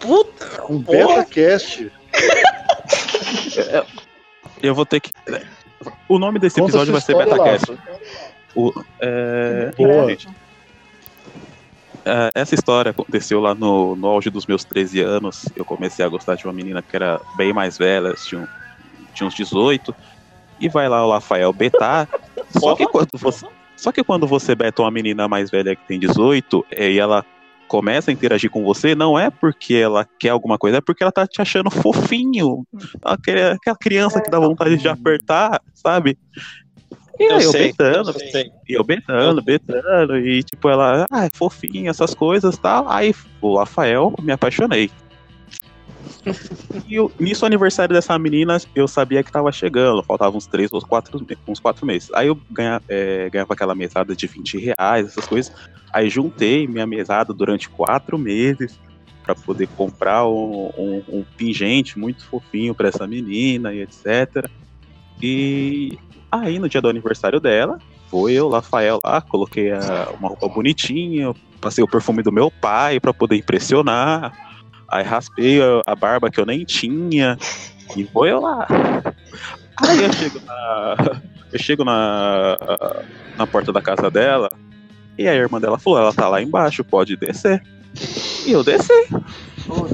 [0.00, 1.90] Puta, Um betacast.
[4.62, 5.10] eu vou ter que.
[6.08, 7.72] O nome desse Conta episódio vai ser BetaCast.
[8.54, 10.08] O, é, Boa.
[10.10, 10.28] gente,
[12.04, 15.46] é, essa história aconteceu lá no, no auge dos meus 13 anos.
[15.56, 18.46] Eu comecei a gostar de uma menina que era bem mais velha, elas tinham,
[19.14, 19.94] tinha uns 18.
[20.60, 22.08] E vai lá o Rafael betar.
[22.58, 23.46] Só que quando você.
[23.76, 27.24] Só que quando você beta uma menina mais velha que tem 18 é, e ela
[27.66, 31.10] começa a interagir com você, não é porque ela quer alguma coisa, é porque ela
[31.10, 32.64] tá te achando fofinho.
[33.02, 36.16] Aquele- Aquela criança que dá vontade de apertar, sabe?
[37.18, 37.68] E eu eu sei.
[37.68, 38.52] betando, eu sei.
[38.68, 42.88] e eu betando, betando, e tipo, ela, ah, é fofinha, essas coisas tal.
[42.88, 44.90] Aí o Rafael, me apaixonei.
[46.86, 50.72] E eu, nisso, o aniversário dessa menina, eu sabia que tava chegando, faltavam uns três
[50.72, 52.10] ou quatro, uns quatro meses.
[52.14, 55.52] Aí eu ganha, é, ganhava aquela mesada de 20 reais, essas coisas.
[55.92, 58.78] Aí juntei minha mesada durante quatro meses
[59.22, 64.48] para poder comprar um, um, um pingente muito fofinho para essa menina e etc.
[65.22, 65.98] E
[66.40, 67.78] aí no dia do aniversário dela,
[68.10, 73.00] foi eu, Rafael, lá, coloquei a- uma roupa bonitinha, passei o perfume do meu pai
[73.00, 74.32] para poder impressionar.
[74.88, 77.36] Aí raspei a, a barba que eu nem tinha.
[77.96, 78.66] E vou eu lá.
[79.76, 80.96] Aí eu chego na.
[81.52, 82.58] Eu chego na,
[83.36, 84.48] na porta da casa dela.
[85.16, 87.62] E a irmã dela falou, ela tá lá embaixo, pode descer.
[88.46, 88.92] E eu desci.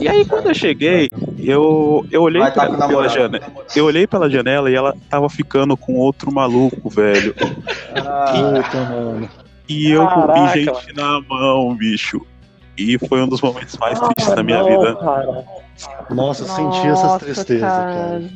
[0.01, 1.09] E aí quando eu cheguei,
[1.49, 3.15] eu, eu olhei tá pra- com pela namorado.
[3.15, 3.65] janela.
[3.77, 7.35] Eu olhei pela janela e ela tava ficando com outro maluco, velho.
[7.35, 9.29] Puta, mano.
[9.69, 12.21] E eu com gente na mão, bicho.
[12.77, 14.97] E foi um dos momentos mais Ah, tristes da minha não, vida.
[14.97, 15.45] cara.
[16.11, 17.93] Nossa, eu senti essa Nossa, tristeza, cara.
[17.95, 18.31] cara.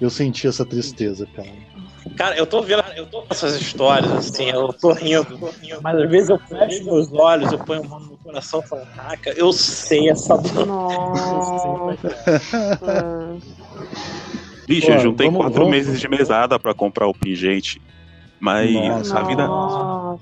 [0.00, 1.48] Eu senti essa tristeza, cara.
[2.16, 5.38] Cara, eu tô vendo, eu tô com essas histórias, assim, eu tô rindo.
[5.82, 8.68] Mas às vezes eu fecho meus olhos, eu ponho a mão no meu coração e
[8.68, 10.66] falo, caraca, eu sei essa dor.
[10.66, 11.98] Nossa.
[14.66, 17.80] Bicho, eu juntei vamos- quatro vamos- meses de mesada pra comprar o pingente.
[18.40, 19.18] Mas Nossa.
[19.18, 20.20] a vida, Nossa.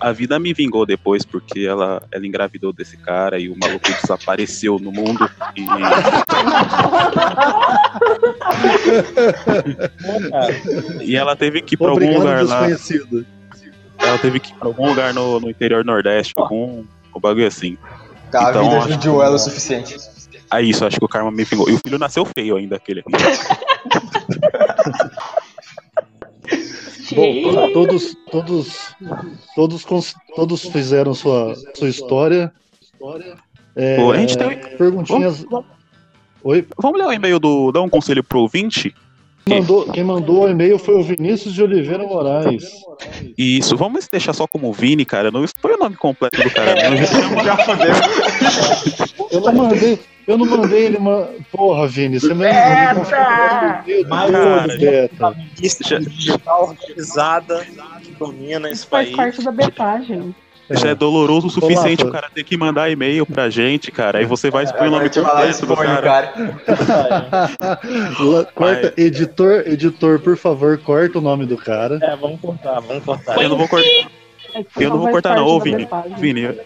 [0.00, 4.78] a vida me vingou depois, porque ela, ela engravidou desse cara e o maluco desapareceu
[4.80, 5.30] no mundo.
[5.56, 5.64] E
[11.04, 12.66] E ela teve que ir pra algum lugar lá.
[13.98, 17.76] Ela teve que ir pra algum lugar no, no interior nordeste, algum um bagulho assim.
[18.30, 19.96] Tá, a Então, vida acho judiou ela o suficiente.
[20.50, 21.68] Aí isso, acho que o karma me vingou.
[21.68, 23.02] E o filho nasceu feio ainda, aquele.
[27.14, 28.94] Bom, to- todos, todos,
[29.54, 32.52] todos, todos fizeram sua, sua história.
[33.76, 35.44] É, Pô, a gente tem- perguntinhas.
[36.42, 36.66] Oi?
[36.78, 37.70] Vamos ler o e-mail do.
[37.72, 38.94] Dar um conselho pro ouvinte?
[39.46, 42.70] Quem mandou, quem mandou o e-mail foi o Vinícius de Oliveira Moraes.
[43.36, 45.30] Isso, vamos deixar só como Vini, cara.
[45.30, 46.74] Não põe o nome completo do cara.
[46.90, 47.06] não.
[47.64, 49.28] Fodeu.
[49.32, 50.98] Eu não mandei, eu não mandei ele.
[50.98, 51.26] Ma...
[51.50, 55.34] Porra, Vini, você me me confirmou o Mas, Beta.
[56.00, 57.66] digital organizada
[58.02, 59.16] que domina esse Faz país.
[59.16, 60.34] parte da betagem.
[60.70, 62.08] Já é doloroso o suficiente Rafa.
[62.10, 64.18] o cara ter que mandar e-mail pra gente, cara.
[64.18, 66.02] Aí você vai expor o nome completo do cara.
[66.02, 67.80] cara.
[68.54, 71.98] Corta, editor, editor, por favor, corta o nome do cara.
[72.02, 73.40] É, vamos cortar, vamos cortar.
[73.42, 73.88] Eu não vou cortar.
[73.88, 75.88] É Eu não vou faz cortar, não, Vini.
[76.18, 76.60] Vini, eu-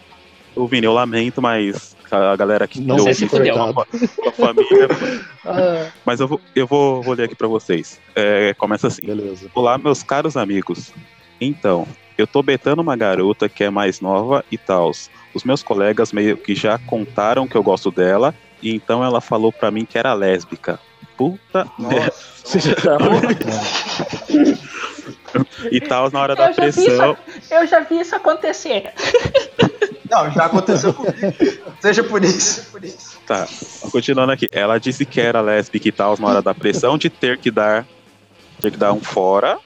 [0.56, 3.54] ô Vini, eu lamento, mas a galera que Não sei se ouve fudeu.
[3.54, 4.88] com a- com a família.
[5.44, 8.00] Ah, Mas eu vou, eu vou, vou ler aqui pra vocês.
[8.14, 9.04] É, começa assim.
[9.04, 9.50] beleza.
[9.54, 10.92] Olá, meus caros amigos.
[11.40, 11.84] Então,
[12.16, 14.92] eu tô betando uma garota que é mais nova e tal.
[15.34, 19.50] Os meus colegas meio que já contaram que eu gosto dela, e então ela falou
[19.52, 20.78] pra mim que era lésbica.
[21.16, 22.12] Puta merda.
[25.70, 27.16] E tal, na hora da Eu vi pressão.
[27.50, 28.92] Eu já vi isso acontecer.
[30.12, 31.16] Não, já aconteceu comigo.
[31.80, 32.70] Seja por isso.
[33.26, 33.48] Tá,
[33.90, 34.46] continuando aqui.
[34.52, 37.86] Ela disse que era lésbica e tal, na hora da pressão de ter que dar.
[38.60, 39.58] Ter que dar um fora.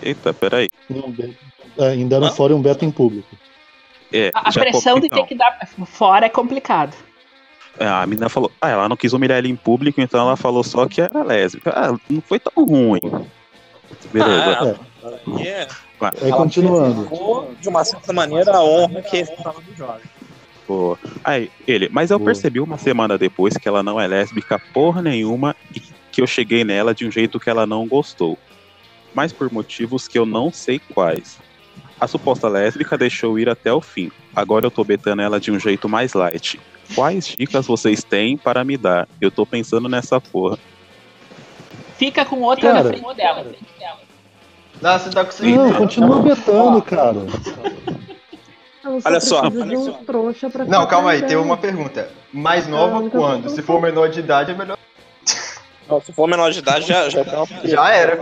[0.00, 0.70] Eita, peraí.
[0.88, 1.12] Um
[1.76, 3.36] é, ainda era fora um beta em público.
[4.12, 5.18] É, A, pressão de então.
[5.18, 6.94] ter que dar fora é complicado.
[7.78, 10.62] É, A menina falou, ah, ela não quis humilhar ele em público, então ela falou
[10.62, 11.72] só que era lésbica.
[11.74, 13.00] Ah, não foi tão ruim.
[14.12, 14.78] Beleza.
[15.02, 15.12] Ah,
[16.20, 17.08] e é, Aí continuando.
[17.60, 20.02] de uma certa maneira, a honra que estava do jovem.
[20.66, 20.96] Pô.
[21.22, 22.26] Aí, ele, mas eu Boa.
[22.26, 26.64] percebi uma semana depois que ela não é lésbica porra nenhuma e que eu cheguei
[26.64, 28.38] nela de um jeito que ela não gostou.
[29.14, 31.38] Mas por motivos que eu não sei quais.
[32.00, 34.10] A suposta lésbica deixou ir até o fim.
[34.34, 36.58] Agora eu tô betando ela de um jeito mais light.
[36.94, 39.08] quais dicas vocês têm para me dar?
[39.20, 40.58] Eu tô pensando nessa porra.
[41.96, 42.82] Fica com outra Cara.
[42.82, 43.46] na frente dela.
[44.82, 45.62] Não, você tá conseguindo.
[45.64, 47.16] Não, continua betando, cara.
[48.84, 52.10] Eu Olha só, um Não, calma aí, tem uma pergunta.
[52.32, 53.38] Mais nova Ah, quando?
[53.40, 54.76] então- Se for menor de idade, é melhor.
[55.88, 57.22] Não, se for menor de idade, já, já
[57.64, 58.18] Já era.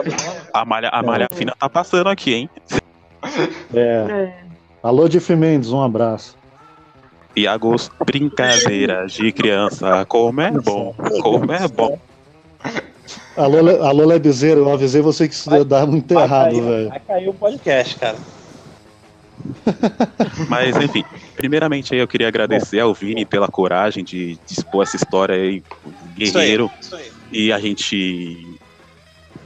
[0.52, 2.50] A malha, a malha fina tá passando aqui, hein?
[3.74, 3.78] É.
[3.80, 4.34] É.
[4.82, 6.36] Alô, Jeff Mendes, um abraço.
[7.36, 11.98] Iagos, brincadeira de criança, como é bom, como é bom.
[13.40, 16.62] Alô, Le- alô Lebizeiro, eu avisei você que isso ia dar muito Vai errado, cair,
[16.62, 16.88] velho.
[16.90, 18.16] vai cair o podcast, cara.
[20.48, 21.02] Mas enfim,
[21.36, 25.62] primeiramente aí eu queria agradecer ao Vini pela coragem de expor essa história aí,
[26.14, 27.10] guerreiro, Isso aí.
[27.32, 28.58] e a gente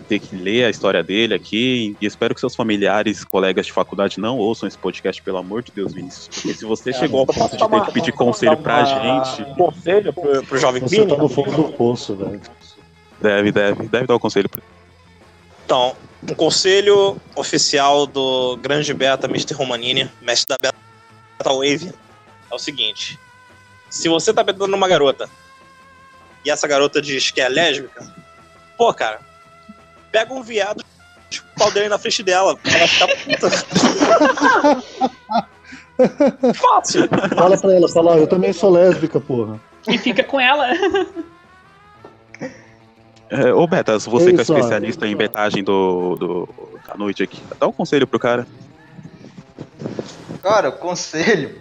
[0.09, 1.97] ter que ler a história dele aqui.
[2.01, 5.71] E espero que seus familiares, colegas de faculdade não ouçam esse podcast, pelo amor de
[5.73, 6.29] Deus, Vinícius.
[6.29, 10.13] Porque se você chegou ao ponto de ter que pedir conselho pra gente, Um conselho
[10.13, 11.09] pro, pro jovem Você Vini?
[11.09, 12.41] tá no fundo do poço, velho.
[13.25, 14.63] Deve, deve, deve dar o conselho pra
[15.65, 19.55] Então, um conselho oficial do grande beta Mr.
[19.55, 21.93] Romanini, mestre da Beta Wave,
[22.51, 23.19] é o seguinte:
[23.89, 25.29] se você tá betando uma garota
[26.45, 28.07] e essa garota diz que é lésbica,
[28.77, 29.21] pô, cara,
[30.13, 30.85] pega um viado
[31.33, 33.51] e o pau dele na frente dela, pra ela ficar puta.
[36.55, 37.09] Fácil.
[37.35, 39.59] Fala pra ela, fala, ó, eu também sou lésbica, porra.
[39.89, 40.69] E fica com ela.
[43.31, 46.49] É, ô Betas, você que é especialista em betagem do, do,
[46.87, 48.47] da noite aqui, dá um conselho pro cara.
[50.43, 51.57] Cara, conselho.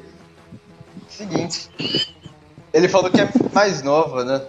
[1.08, 1.70] Seguinte.
[2.74, 4.42] Ele falou que é mais nova, né?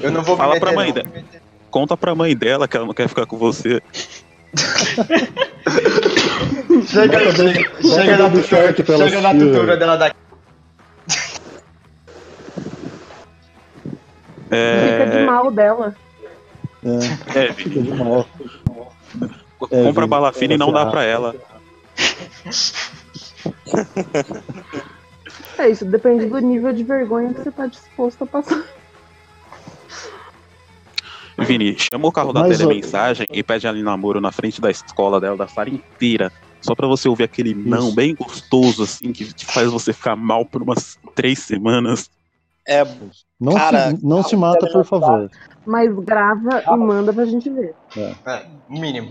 [0.00, 1.08] Eu não vou me Fala meter, pra mãe dela.
[1.70, 3.82] Conta pra mãe dela que ela não quer ficar com você.
[6.86, 10.16] Chega, chega, chega na tutora, chega na tutora dela daqui.
[14.48, 15.94] Fica de É, mal dela.
[17.34, 18.28] É, é, Vini, fica de mal.
[19.58, 21.34] compra Vini, bala fina e não dá pra ela.
[25.58, 28.64] É isso, depende do nível de vergonha que você tá disposto a passar.
[31.38, 34.60] Vini, chama o carro da Mas, ó- telemensagem e pede ela em namoro na frente
[34.60, 36.32] da escola dela, da sala inteira.
[36.60, 40.44] Só pra você ouvir aquele não bem gostoso, assim, que te faz você ficar mal
[40.44, 42.10] por umas três semanas.
[42.66, 42.84] É,
[43.40, 45.30] Não, Cara, se, não se mata, por favor.
[45.64, 47.74] Mas grava e manda pra gente ver.
[47.96, 49.10] É, o mínimo.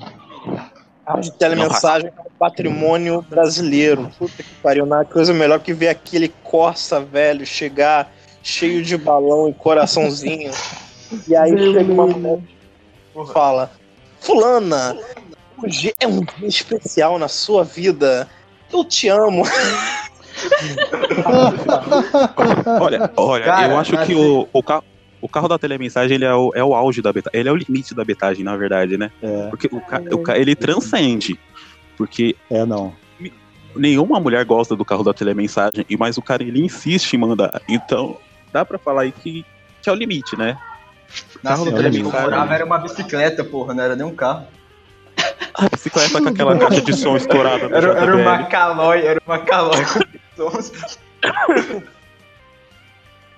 [1.05, 4.11] A de telemensagem é um patrimônio brasileiro.
[4.17, 8.11] Puta que pariu, não é coisa melhor que ver aquele Corsa velho chegar
[8.43, 10.51] cheio de balão e coraçãozinho.
[11.25, 12.39] E aí chega uma mulher
[13.15, 13.71] e fala:
[14.19, 14.97] Fulana,
[15.63, 18.27] hoje é um dia especial na sua vida.
[18.71, 19.43] Eu te amo.
[22.79, 24.83] Olha, olha, Cara, eu acho que assim- o, o, ca-
[25.21, 27.39] o carro da telemensagem ele é o, é o auge da betagem.
[27.39, 29.11] Ele é o limite da betagem, na verdade, né?
[29.21, 31.39] É, Porque o, ca- o ca- ele transcende.
[31.97, 32.93] Porque é não.
[33.75, 37.61] nenhuma mulher gosta do carro da telemensagem, e mas o cara ele insiste em mandar.
[37.67, 38.17] Então,
[38.51, 39.45] dá pra falar aí que,
[39.81, 40.57] que é o limite, né?
[41.41, 42.21] Na Carro que eu telemensagem.
[42.21, 44.45] morava era uma bicicleta, porra, não era nem um carro.
[45.53, 47.67] A bicicleta com aquela caixa de som estourada.
[47.69, 49.83] da Era, era uma calói, era uma calói.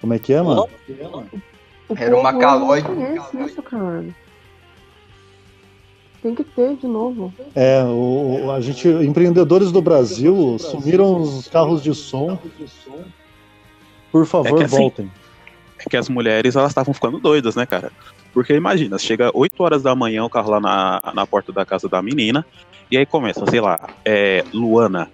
[0.01, 0.67] Como é que é, mano?
[1.89, 2.81] O Era uma povo calói.
[2.81, 4.05] Não conhece isso, cara.
[6.21, 7.33] Tem que ter de novo.
[7.55, 12.37] É, o, o- a gente, empreendedores do Brasil sumiram os carros de som.
[14.11, 15.11] Por favor, É assim, voltem.
[15.79, 17.91] É que as mulheres elas estavam ficando doidas, né, cara?
[18.33, 21.87] Porque imagina, chega 8 horas da manhã o carro lá na, na porta da casa
[21.87, 22.45] da menina,
[22.91, 25.09] e aí começa, sei lá, é, Luana.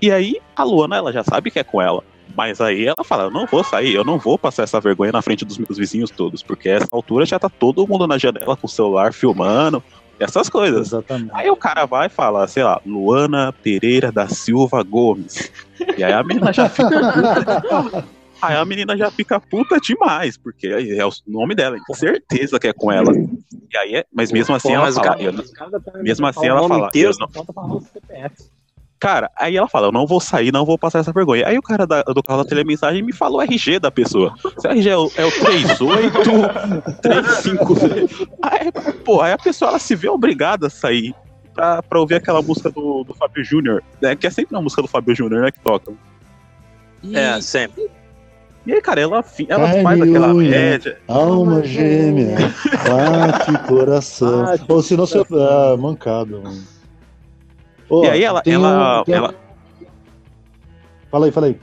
[0.00, 2.02] E aí a Luana ela já sabe que é com ela.
[2.36, 5.20] Mas aí ela fala, eu não vou sair, eu não vou passar essa vergonha na
[5.20, 8.56] frente dos meus vizinhos todos, porque a essa altura já tá todo mundo na janela
[8.56, 9.82] com o celular filmando,
[10.18, 10.86] essas coisas.
[10.88, 11.30] Exatamente.
[11.34, 15.50] Aí o cara vai e fala, sei lá, Luana Pereira da Silva Gomes.
[15.98, 18.04] E aí a menina já fica puta.
[18.40, 22.68] Aí a menina já fica puta demais, porque é o nome dela, com certeza que
[22.68, 23.12] é com ela.
[23.12, 25.32] E aí, é- mas mesmo assim ela fala, eu
[25.82, 27.82] tá mesmo assim ela fala, inteiro, eu não-
[29.00, 31.48] Cara, aí ela fala, eu não vou sair, não vou passar essa vergonha.
[31.48, 34.34] Aí o cara da- do carro da telemensagem me falou o RG da pessoa.
[34.58, 37.74] Se o RG é o, é o 38, 35.
[38.42, 38.70] Aí,
[39.04, 41.14] pô, aí a pessoa ela se vê obrigada a sair
[41.54, 44.14] pra, pra ouvir aquela música do, do Fábio Júnior, né?
[44.14, 45.50] Que é sempre uma música do Fábio Júnior, né?
[45.50, 45.92] Que toca.
[47.02, 47.88] E, É, sempre.
[48.66, 50.50] e aí, cara, ela, ela faz aquela unha.
[50.50, 50.98] média.
[51.08, 52.36] Alma gêmea,
[52.86, 54.44] bate coração.
[54.44, 55.18] Ah, Ou senão você.
[55.32, 56.42] Ah, mancado.
[56.42, 56.79] mano.
[57.90, 59.34] Ô, E aí ela- tem ela- um- um- ela-
[61.10, 61.58] Fala aí, fala aí.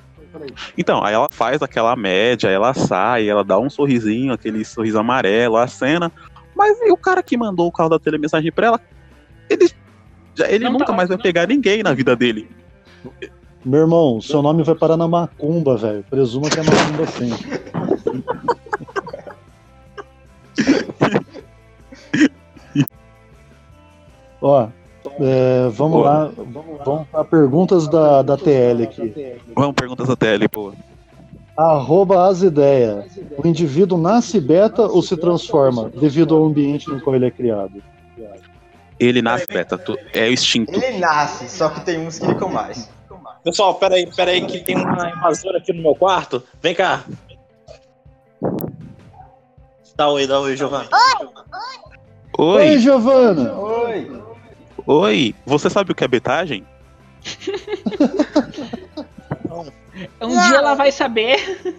[0.78, 5.56] Então, aí ela faz aquela média, ela sai, ela dá um sorrisinho, aquele sorriso amarelo,
[5.58, 6.12] a cena.
[6.56, 8.82] Mas e o cara que mandou o carro da telemensagem pra ela,
[9.50, 9.72] ele,
[10.36, 12.50] já- ele Não nunca tá- mais vai não- pegar ninguém na vida dele.
[13.66, 16.04] Meu irmão, seu nome vai parar na macumba, velho.
[16.10, 17.62] Presuma que é macumba sempre.
[24.42, 24.68] Ó,
[25.20, 26.10] é, vamos Boa.
[26.10, 26.32] lá,
[26.86, 29.36] vamos para perguntas da, da TL aqui.
[29.56, 30.74] Vamos perguntas da TL, pô.
[31.56, 33.06] Arroba as ideias.
[33.38, 37.82] O indivíduo nasce beta ou se transforma devido ao ambiente no qual ele é criado?
[39.00, 40.72] Ele nasce beta, tu- é o instinto.
[40.84, 42.90] Ele nasce, só que tem uns que ficam mais.
[43.44, 46.44] Pessoal, peraí, peraí, que tem uma invasora aqui no meu quarto.
[46.62, 47.04] Vem cá.
[49.96, 50.90] Dá oi, dá oi, Giovanni.
[52.38, 53.54] Oi, Oi, Giovana!
[53.58, 54.22] Oi!
[54.88, 56.66] Oi, você sabe o que é betagem?
[60.22, 61.76] Um dia ela vai saber.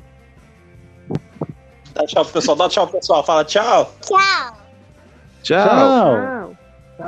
[1.95, 3.25] Dá tchau pro pessoal, dá tchau pro pessoal.
[3.25, 3.95] Fala tchau.
[4.03, 4.59] Tchau.
[5.43, 6.57] Tchau!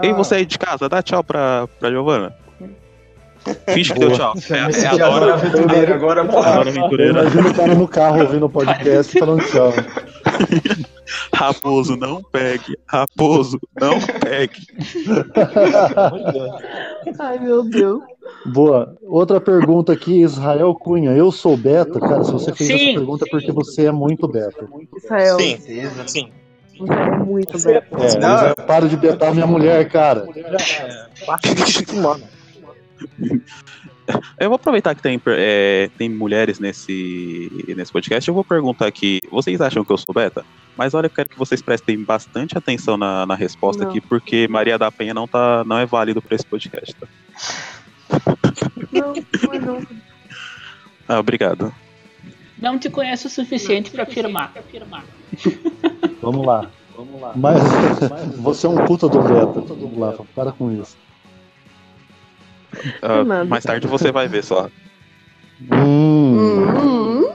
[0.03, 2.37] Ei, você aí de casa, dá tchau pra, pra Giovana.
[3.69, 4.19] Finge que deu Boa.
[4.19, 4.35] tchau.
[4.51, 6.53] É, é agora aventureiro, agora, a porra.
[6.57, 7.21] Dora Eu Aventureira.
[7.21, 9.73] imagino o cara no carro ouvindo o podcast falando tchau.
[11.35, 12.77] Raposo, não pegue.
[12.87, 14.61] Raposo, não pegue.
[17.19, 18.03] Ai, meu Deus.
[18.47, 18.97] Boa.
[19.03, 21.11] Outra pergunta aqui, Israel Cunha.
[21.13, 21.99] Eu sou beta?
[21.99, 22.75] Cara, se você fez Sim.
[22.91, 24.67] essa pergunta é porque você é muito beta.
[24.97, 25.83] Israel, Sim, sim.
[25.97, 26.21] você
[26.89, 27.57] é muito.
[27.69, 27.83] É,
[28.19, 28.35] Não.
[28.37, 30.27] Israel, para de betar minha mulher, cara.
[31.93, 32.23] Humano.
[34.39, 38.29] Eu vou aproveitar que tem, é, tem mulheres nesse, nesse podcast.
[38.29, 40.45] Eu vou perguntar aqui: vocês acham que eu sou beta?
[40.77, 43.91] Mas olha, eu quero que vocês prestem bastante atenção na, na resposta Não.
[43.91, 46.95] aqui, porque Maria da Penha não, tá, não é válido para esse podcast.
[46.95, 47.07] Tá?
[48.91, 49.87] Não, não é não.
[51.09, 51.73] Ah, obrigado.
[52.59, 54.53] Não te conheço o suficiente pra afirmar.
[56.21, 56.71] Vamos lá.
[57.35, 57.63] Mas
[58.37, 59.61] você é um puta do beta.
[59.61, 60.97] Vamos lá, para com isso.
[63.03, 63.45] Nada.
[63.45, 64.69] mais tarde você vai ver só.
[65.73, 66.67] Hum.
[66.69, 67.29] Hum,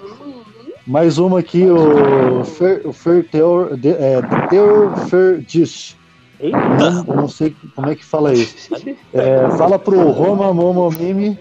[0.88, 5.96] Mais uma aqui, o Fer, o Fer Teor, de, é, Teor Ferdish.
[6.42, 8.74] Não, não sei como é que fala isso.
[9.14, 11.38] É, fala pro Roma Momo Mimi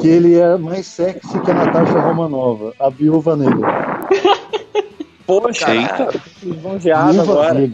[0.00, 4.00] que ele é mais sexy que a Natasha Romanova, a viúva negra.
[5.26, 6.08] Poxa, Eita.
[7.22, 7.68] agora.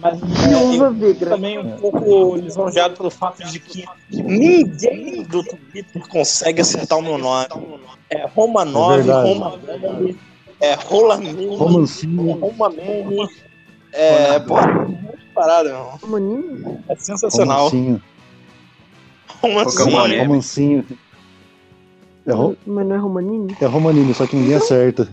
[0.00, 6.60] Mas Viúva é, também um pouco lisonjeado pelo fato de que ninguém do Twitter consegue
[6.60, 7.46] acertar o meu nome.
[8.10, 9.28] É Roma 9, verdade.
[9.28, 10.18] Roma Meme,
[10.60, 12.32] é Rola Meme, Romancinho.
[12.32, 13.28] Roma Meme.
[13.92, 16.08] É, pô, muito parada, meu.
[16.08, 16.82] Maninho?
[16.88, 17.68] É sensacional.
[17.68, 18.02] Romancinho.
[19.42, 20.86] Romancinho.
[22.26, 23.56] É, ro, Mas não é Romaninho?
[23.60, 25.08] é Romanini, só que ninguém acerta.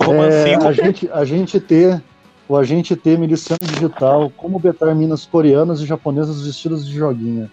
[0.00, 0.66] É, Romancinho.
[0.66, 2.02] a, gente, a gente ter
[2.48, 7.50] o agente T miliciano digital, como betar minas coreanas e japonesas vestidas de joguinha.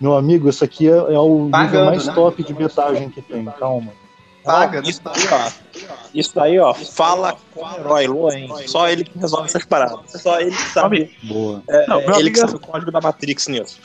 [0.00, 2.14] Meu amigo, esse aqui é, é o nível Pagando, mais né?
[2.14, 3.92] top de betagem que tem, calma.
[4.44, 4.82] Paga?
[4.86, 5.50] Isso aí, ó.
[6.14, 6.74] Isso aí, ó.
[6.74, 8.48] Fala com o herói Loen.
[8.66, 9.98] Só ele que resolve essas paradas.
[10.20, 11.10] Só ele que sabe.
[11.22, 11.62] Boa.
[11.66, 13.78] É, Não, é meu ele que amigo- sabe o código da Matrix nisso.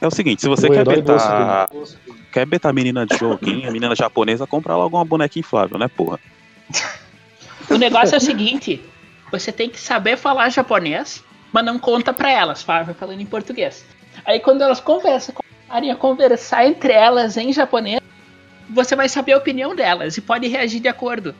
[0.00, 1.68] É o seguinte, se você O quer betar,
[2.32, 6.18] quer betar menina de joguinho, a menina japonesa, compra logo uma boneca inflável, né, porra?
[7.70, 8.82] O negócio é o seguinte:
[9.30, 11.22] você tem que saber falar japonês,
[11.52, 13.84] mas não conta pra elas, fala falando em português.
[14.24, 18.00] Aí quando elas conversam, começarem a conversar entre elas em japonês,
[18.68, 21.34] você vai saber a opinião delas e pode reagir de acordo.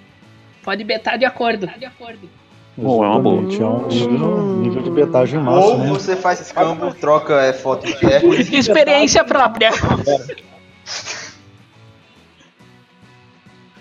[0.62, 1.66] Pode betar de acordo.
[1.78, 2.28] De acordo.
[2.76, 3.42] Bom, é uma boa.
[3.42, 5.88] Exatamente, É um nível, nível de betagem massa, Ou né?
[5.88, 8.56] você faz escambo, troca é, foto de recorde.
[8.56, 9.70] Experiência própria.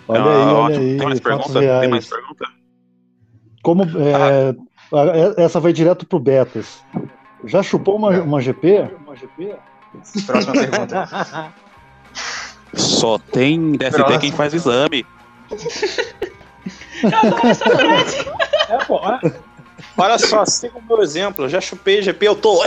[0.07, 0.83] Olha Ah, aí, olha ótimo.
[0.83, 0.97] aí.
[0.97, 1.79] Tem mais fatos pergunta?
[1.79, 2.45] Tem mais pergunta?
[3.61, 4.55] Como, é,
[4.93, 6.83] a- essa vai direto pro Betas.
[7.45, 8.89] Já chupou uma, uma GP?
[10.25, 11.07] Próxima pergunta.
[12.73, 14.19] Só tem DST Próximo.
[14.19, 15.05] quem faz exame.
[18.69, 19.19] É, pô, olha,
[19.97, 21.45] olha só, siga o meu exemplo.
[21.45, 22.61] Eu já chupei GP, eu tô.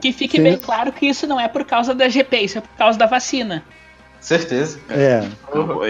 [0.00, 0.42] Que fique Sim.
[0.44, 3.06] bem claro que isso não é por causa da GP, isso é por causa da
[3.06, 3.62] vacina.
[4.20, 4.78] Certeza.
[4.90, 5.26] É.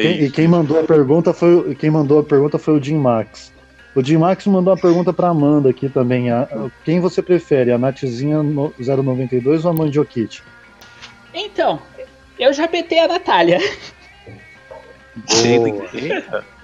[0.02, 2.96] Quem, e quem mandou a pergunta foi o- quem mandou a pergunta foi o Jim
[2.96, 3.52] Max.
[3.94, 6.30] O Jim Max mandou uma pergunta pra Amanda aqui também.
[6.30, 10.44] A- a- quem você prefere, a Natzinha no- 092 ou a Mandiokit?
[11.34, 11.80] Então,
[12.38, 13.58] eu já betei a Natália.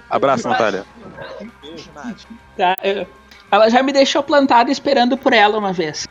[0.09, 0.85] Abraço, Natália.
[2.55, 2.75] Tá?
[2.81, 3.05] Eu-
[3.51, 6.07] ela já me deixou plantada esperando por ela uma vez.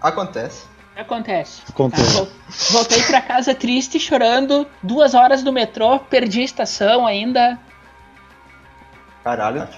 [0.00, 0.66] Acontece.
[0.98, 1.62] Acontece.
[1.68, 2.12] Acontece.
[2.12, 2.28] Tá, vol-
[2.72, 7.58] Voltei pra casa triste, chorando, duas horas no metrô, perdi a estação ainda.
[9.22, 9.68] Caralho.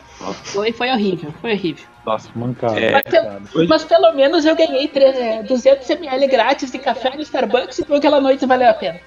[0.45, 1.85] Foi, foi horrível, foi horrível.
[2.07, 2.29] Nossa.
[2.35, 2.79] Mancado.
[2.79, 2.93] É.
[2.93, 7.79] Mas, pe- mas pelo menos eu ganhei tre- é, 200ml grátis de café no Starbucks,
[7.81, 8.99] então aquela noite valeu a pena.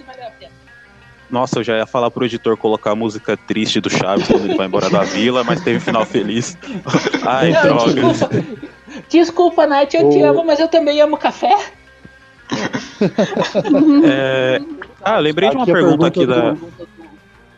[1.32, 4.56] Nossa, eu já ia falar pro editor colocar a música triste do Chaves quando ele
[4.56, 6.56] vai embora da vila, mas teve final feliz.
[7.26, 7.94] Ai, Não, droga.
[7.94, 8.30] desculpa.
[9.10, 11.56] Desculpa, Nath, eu te O- amo, mas eu também amo café.
[14.06, 14.62] É,
[15.02, 16.56] Ah, lembrei de uma Aqui pergunta aqui da.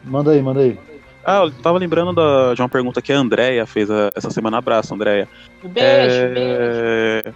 [0.03, 0.77] Manda aí, manda aí.
[1.23, 4.57] Ah, eu tava lembrando da- de uma pergunta que a Andrea fez a- essa semana.
[4.57, 5.27] Abraço, Andrea.
[5.63, 6.35] Beijo, beijo.
[6.37, 7.33] É,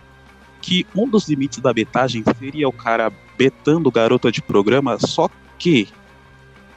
[0.61, 5.87] Que um dos limites da betagem seria o cara betando garota de programa, só que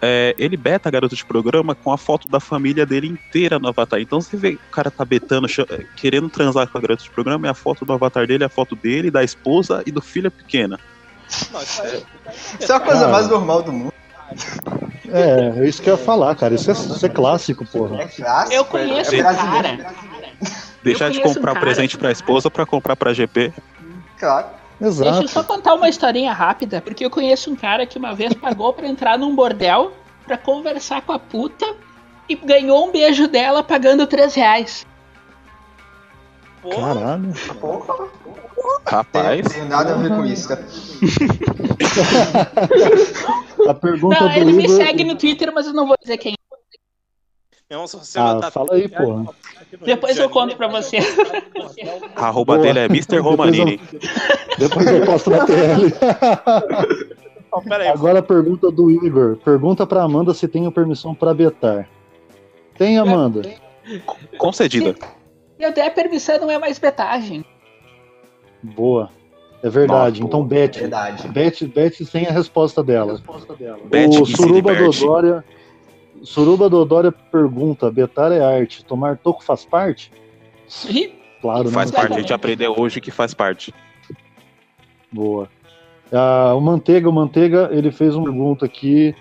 [0.03, 3.69] é, ele beta a garota de programa com a foto da família dele inteira no
[3.69, 4.01] avatar.
[4.01, 5.65] Então você vê o cara tá betando, cha-
[5.97, 8.51] querendo transar com a garota de programa, e a foto do avatar dele é a
[8.51, 10.79] foto dele, da esposa e do filho pequena.
[11.53, 12.03] Não, isso aí,
[12.61, 13.13] Isso é a coisa Cara.
[13.13, 13.93] mais normal do mundo.
[15.09, 16.55] É, é isso que eu ia falar, cara.
[16.55, 18.03] Isso é, isso é clássico, porra.
[18.03, 18.55] É clássico.
[18.55, 19.95] Eu conheço é, um é cara.
[20.83, 23.53] Deixar de um comprar cara- presente pra esposa pra comprar pra GP.
[24.19, 24.47] Claro.
[24.83, 25.47] Deixa eu só Exato.
[25.47, 29.17] contar uma historinha rápida, porque eu conheço um cara que uma vez pagou pra entrar
[29.17, 29.93] num bordel
[30.27, 31.65] pra conversar com a puta
[32.29, 34.85] e ganhou um beijo dela pagando 3 reais.
[36.61, 37.33] porra, Caralho.
[38.87, 40.59] Rapaz, Não tem nada a ver com isso, tá?
[43.69, 44.77] A pergunta Não, do ele me Igor.
[44.77, 46.35] segue no Twitter, mas eu não vou dizer quem.
[47.71, 49.33] você Ah, fala aí, porra.
[49.81, 50.99] Depois eu conto pra você.
[52.15, 52.67] a arroba Boa.
[52.67, 53.19] dele é Mr.
[53.19, 53.81] Romanini.
[54.59, 55.93] Depois eu posto na TL.
[57.71, 59.37] Aí, Agora a pergunta do Igor.
[59.37, 61.87] Pergunta pra Amanda se tenho permissão pra betar.
[62.79, 63.43] Tem, Amanda?
[64.39, 64.95] Concedida.
[64.95, 67.45] Se eu der permissão, não é mais betagem.
[68.63, 69.11] Boa.
[69.63, 70.21] É verdade.
[70.21, 70.81] Nossa, então bete.
[70.81, 71.29] Verdade.
[71.29, 73.21] Bete, bete sem a resposta dela.
[73.85, 74.75] Bete o que se Suruba.
[74.75, 75.45] Dodória.
[76.23, 80.11] Suruba Dodória pergunta: betar é arte, tomar toco faz parte?
[80.89, 81.97] Ih, Claro, Faz né?
[81.99, 83.75] parte, a gente aprendeu hoje que faz parte.
[85.11, 85.49] Boa.
[86.13, 89.13] Ah, o Manteiga, o Manteiga, ele fez uma pergunta aqui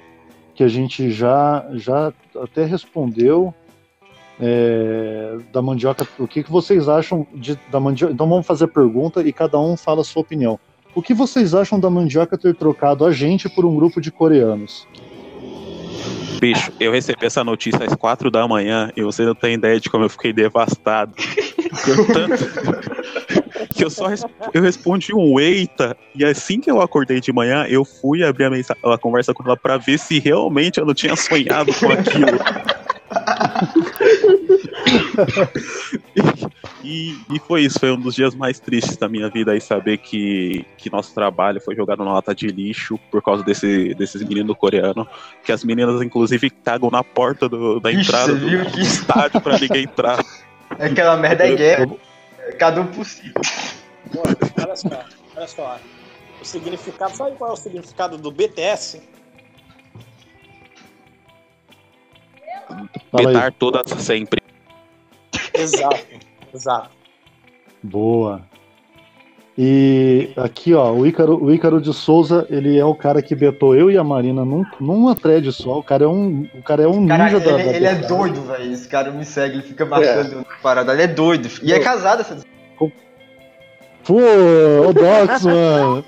[0.53, 3.53] que a gente já, já até respondeu.
[4.39, 8.13] é, da mandioca, o que, que vocês acham de, da mandioca?
[8.13, 10.59] Então vamos fazer a pergunta e cada um fala a sua opinião.
[10.93, 14.87] O que vocês acham da mandioca ter trocado a gente por um grupo de coreanos?
[16.41, 19.91] Bicho, eu recebi essa notícia às quatro da manhã e você não tem ideia de
[19.91, 21.13] como eu fiquei devastado.
[21.87, 22.43] Eu tanto.
[23.75, 24.07] que eu só
[24.51, 28.49] eu respondi um eita e assim que eu acordei de manhã, eu fui abrir a,
[28.49, 32.25] mensa- a conversa com ela pra ver se realmente eu não tinha sonhado com aquilo.
[36.83, 39.97] E, e foi isso, foi um dos dias mais tristes da minha vida aí saber
[39.99, 44.57] que, que nosso trabalho foi jogado na lata de lixo por causa desse, desses meninos
[44.57, 45.05] coreanos.
[45.45, 49.59] Que as meninas, inclusive, cagam na porta do- da Ixi, entrada do viu estádio pra
[49.59, 50.25] ninguém entrar.
[50.79, 51.87] Aquela merda é guerra.
[52.57, 52.87] Cada um.
[52.87, 53.03] Pô,
[54.59, 55.05] olha só,
[55.35, 55.79] olha só.
[56.41, 59.03] O significado, sabe qual é o significado do BTS?
[63.11, 63.35] Fala aí.
[63.35, 64.40] Betar todas sempre.
[65.61, 66.05] Exato,
[66.53, 66.89] exato.
[67.83, 68.41] Boa.
[69.57, 73.75] E aqui, ó, o Ícaro, o Ícaro de Souza, ele é o cara que betou
[73.75, 75.79] eu e a Marina num, numa thread só.
[75.79, 77.95] O cara é um, o cara é um Cara, ninja ele, da, da ele é
[77.95, 78.71] doido, velho.
[78.73, 80.93] Esse cara me segue, ele fica marcando parada.
[80.93, 81.49] Ele é doido.
[81.61, 82.37] E é casado, essa
[84.03, 86.03] Pô, o Dox, mano.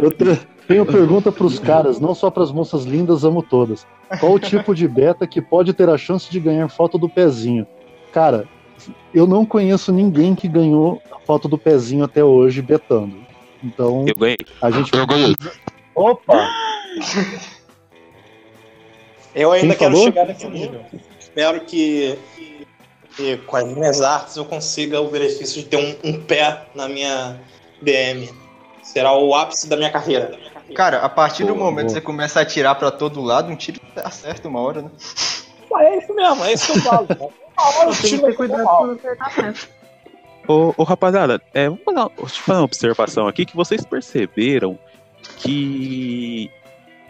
[0.00, 0.40] Ô, eu te-
[0.70, 3.84] tenho pergunta pros caras, não só pras moças lindas, amo todas.
[4.20, 7.66] Qual o tipo de beta que pode ter a chance de ganhar foto do pezinho?
[8.12, 8.46] Cara,
[9.12, 13.16] eu não conheço ninguém que ganhou a foto do pezinho até hoje betando.
[13.62, 14.38] Então, Eu ganhei.
[14.62, 14.90] a gente.
[15.94, 16.48] Opa!
[19.34, 20.06] Eu ainda Quem quero falou?
[20.06, 20.80] chegar nesse nível.
[21.18, 22.18] Espero que,
[23.16, 26.88] que com as minhas artes eu consiga o benefício de ter um, um pé na
[26.88, 27.40] minha
[27.82, 28.28] BM.
[28.82, 30.36] Será o ápice da minha carreira.
[30.74, 33.56] Cara, a partir do Boa, momento que você começa a atirar pra todo lado, um
[33.56, 34.90] tiro acerta uma hora, né?
[35.70, 37.06] Mas é isso mesmo, é isso que eu falo.
[37.06, 37.20] cara.
[37.20, 38.86] Uma hora o Tem que tiro ter vai cuidado ser pra mal.
[38.86, 39.68] não acertar mesmo.
[40.48, 43.84] Ô, ô, rapaziada, é, vamos fazer uma- deixa eu fazer uma observação aqui que vocês
[43.84, 44.78] perceberam
[45.36, 46.50] que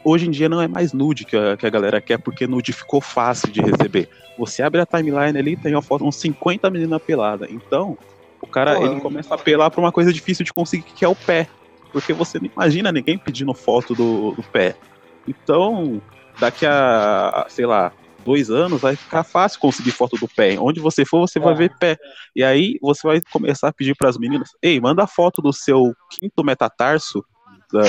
[0.05, 2.73] hoje em dia não é mais nude que a, que a galera quer, porque nude
[2.73, 4.09] ficou fácil de receber.
[4.39, 7.49] Você abre a timeline ali tem uma foto, uns 50 meninas peladas.
[7.51, 7.97] Então,
[8.41, 11.09] o cara Pô, ele começa a apelar pra uma coisa difícil de conseguir, que é
[11.09, 11.49] o pé.
[11.93, 14.77] Porque você não imagina ninguém pedindo foto do, do pé.
[15.27, 16.01] Então,
[16.39, 17.93] daqui a, sei lá,
[18.25, 20.59] dois anos, vai ficar fácil conseguir foto do pé.
[20.59, 21.57] Onde você for, você vai É.
[21.57, 21.97] ver pé.
[22.35, 25.53] E aí você vai começar a pedir para as meninas: ei, manda a foto do
[25.53, 27.25] seu quinto metatarso.
[27.73, 27.83] da-.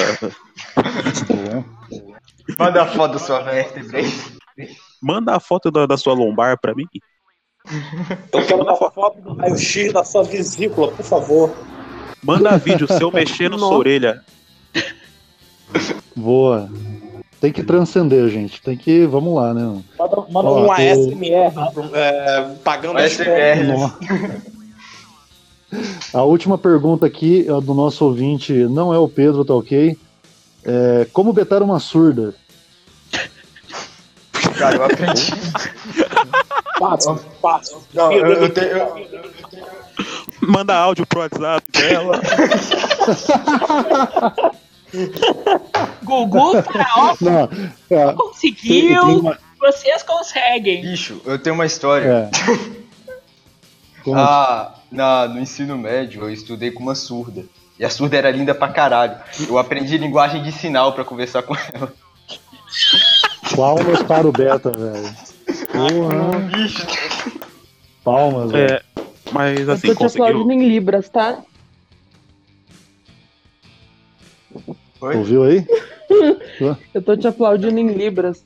[2.58, 4.02] Manda a foto da sua vértebra
[5.02, 6.86] manda a foto da, da sua lombar para mim.
[8.32, 11.56] Eu quero uma foto do raio-x da sua vesícula, por favor.
[12.24, 14.22] Manda vídeo seu mexendo sua orelha.
[16.16, 16.70] Boa.
[17.40, 18.62] Tem que transcender, gente.
[18.62, 19.06] Tem que.
[19.08, 19.82] Vamos lá, né?
[19.98, 21.54] Manda, manda Ó, um eu- ASMR
[21.94, 24.42] é, pagando as ASMR.
[26.14, 29.98] A última pergunta aqui é do nosso ouvinte, não é o Pedro, tá ok?
[30.66, 32.36] É, como betar uma surda?
[34.58, 35.32] Cara, eu aprendi.
[36.78, 37.78] Fácil, fácil.
[37.94, 38.68] Não, eu, eu tenho.
[38.68, 39.08] eu-
[40.52, 42.20] Manda áudio pro WhatsApp dela.
[46.04, 47.44] Gugu tá, ó, Não,
[47.90, 49.06] é, tem, conseguiu.
[49.06, 50.82] tem uma, Vocês conseguem.
[50.82, 52.30] Bicho, eu tenho uma história.
[52.36, 52.82] é.
[54.16, 57.46] Ah, na, no ensino médio eu estudei com uma surda.
[57.78, 59.16] E a surda era linda pra caralho.
[59.48, 61.94] Eu aprendi linguagem de sinal pra conversar com ela.
[63.56, 65.16] Palmas para o Beta, velho.
[65.72, 66.88] Porra, Bicho,
[68.04, 68.74] palmas, velho.
[68.74, 68.82] É,
[69.32, 70.26] mas Eu assim, tô te conseguiu.
[70.26, 71.40] aplaudindo em Libras, tá?
[75.02, 75.18] Oi?
[75.18, 75.66] Ouviu aí?
[76.94, 78.44] Eu tô te aplaudindo em Libras.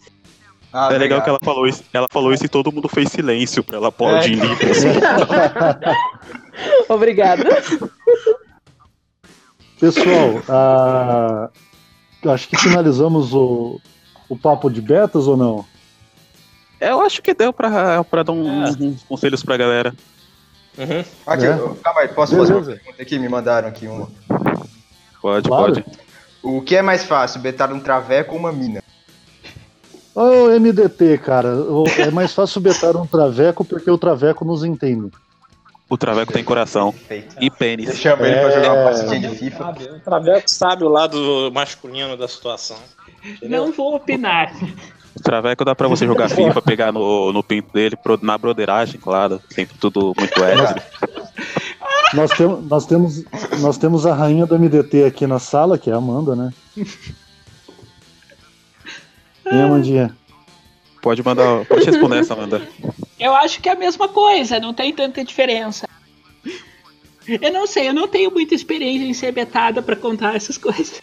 [0.72, 1.24] Ah, É legal obrigado.
[1.24, 1.84] que ela falou isso.
[1.94, 4.34] Ela falou isso e todo mundo fez silêncio pra ela pode É.
[4.34, 4.78] em livros.
[6.90, 7.44] Obrigada.
[9.80, 11.50] Pessoal, ah,
[12.32, 13.80] acho que finalizamos o,
[14.30, 15.66] o papo de betas ou não?
[16.80, 19.94] Eu acho que deu pra, pra dar um- uns conselhos pra galera.
[20.78, 21.04] Uhum.
[21.26, 21.50] Aqui, É.
[21.54, 22.82] eu- calma aí, posso fazer uma Beleza.
[22.84, 23.20] pergunta aqui?
[23.20, 24.10] Me mandaram aqui uma.
[25.22, 25.74] Pode, Claro.
[25.74, 25.86] pode.
[26.44, 28.84] O que é mais fácil, betar um traveco ou uma mina?
[30.14, 31.50] Ô, MDT, cara,
[31.98, 35.12] é mais fácil betar um traveco porque o traveco nos entende.
[35.88, 36.92] O Traveco tem coração.
[36.92, 37.36] Feito.
[37.40, 37.90] E pênis.
[37.90, 38.84] Eu chamo ele pra jogar uma É.
[38.86, 39.58] partidinha de FIFA.
[39.66, 42.78] Sabe, o Traveco sabe o lado masculino da situação.
[43.24, 43.66] Entendeu?
[43.68, 44.52] Não vou opinar.
[45.16, 49.00] O Traveco dá pra você jogar FIFA, pegar no, no pinto dele, pro- na broderagem,
[49.00, 49.42] claro.
[49.50, 50.82] Sempre tudo muito hétero.
[52.14, 53.24] Nós, tem, nós, temos,
[53.60, 56.54] nós temos a rainha do MDT aqui na sala, que é a Amanda, né?
[59.46, 60.16] E Amandinha?
[61.02, 61.66] Pode mandar.
[61.66, 62.62] Pode responder essa, Amanda.
[63.20, 65.88] Eu acho que é a mesma coisa, não tem tanta diferença.
[67.28, 71.02] Eu não sei, eu não tenho muita experiência em ser betada pra contar essas coisas.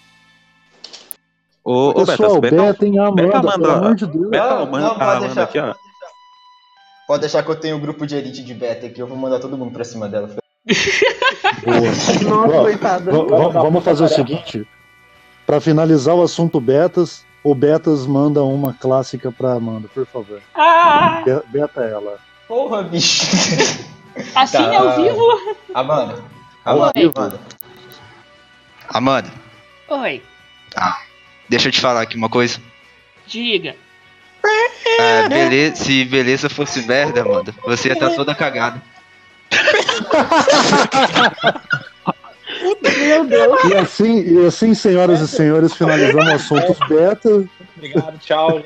[1.65, 4.31] Ô, ô Betas, Pessoal, beta, betem a Amanda, beta pelo Amanda, amor de Deus.
[4.31, 5.43] beta Não, a Amanda, não, pode Amanda deixar.
[5.45, 5.75] aqui, ó.
[7.07, 9.39] Pode deixar que eu tenho um grupo de elite de beta aqui, eu vou mandar
[9.39, 10.29] todo mundo pra cima dela.
[11.65, 12.47] Boa.
[12.47, 13.13] Nossa, coitada.
[13.13, 14.67] Vamos fazer o seguinte:
[15.47, 20.41] para finalizar o assunto Betas, o Betas manda uma clássica pra Amanda, por favor.
[20.55, 22.19] Ah, Be- Beta ela.
[22.49, 23.25] Porra, bicho.
[24.35, 24.79] assim Tá.
[24.79, 25.57] ao vivo?
[25.75, 26.19] Amanda.
[26.65, 26.93] Amanda.
[26.95, 27.13] vivo.
[27.17, 27.41] Amanda.
[28.89, 29.31] Amanda,
[29.89, 30.23] Oi,
[31.53, 32.59] deixa eu te falar aqui uma coisa.
[33.27, 33.77] diga.
[34.45, 38.83] Ah, beleza, se beleza fosse merda, Amanda, você ia estar toda cagada.
[42.99, 43.65] Meu Deus.
[43.65, 47.45] E assim, e assim, senhoras e senhores, finalizamos o assunto Beta.
[47.77, 48.63] Obrigado, tchau.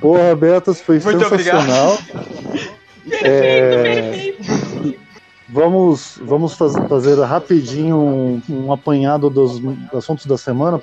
[0.00, 1.98] Porra, Betas, foi Muito sensacional.
[3.22, 4.34] É,
[5.48, 9.60] vamos vamos faz- fazer rapidinho um, um apanhado dos
[9.94, 10.78] assuntos da semana,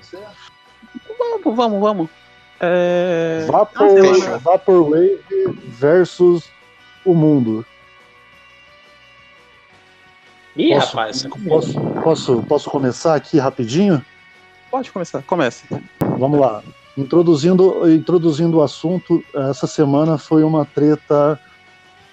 [0.00, 0.26] pode ser?
[1.18, 2.10] Vamos, vamos, vamos.
[2.60, 3.46] É...
[3.48, 4.38] Vapor, Fechou.
[4.40, 5.18] Vaporwave
[5.68, 6.44] versus
[7.04, 7.64] o mundo.
[10.56, 11.26] Ih, Posso- rapaz.
[11.48, 14.04] Posso, posso, posso começar aqui rapidinho?
[14.70, 15.64] Pode começar, comece.
[16.18, 16.62] Vamos lá.
[16.96, 21.40] Introduzindo, introduzindo o assunto, essa semana foi uma treta,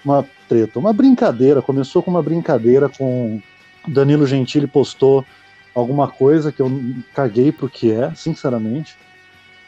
[0.04, 1.60] uma treta, uma brincadeira.
[1.60, 3.40] Começou com uma brincadeira com
[3.86, 5.24] Danilo Gentili postou
[5.74, 6.70] alguma coisa que eu
[7.14, 8.96] caguei pro que é, sinceramente.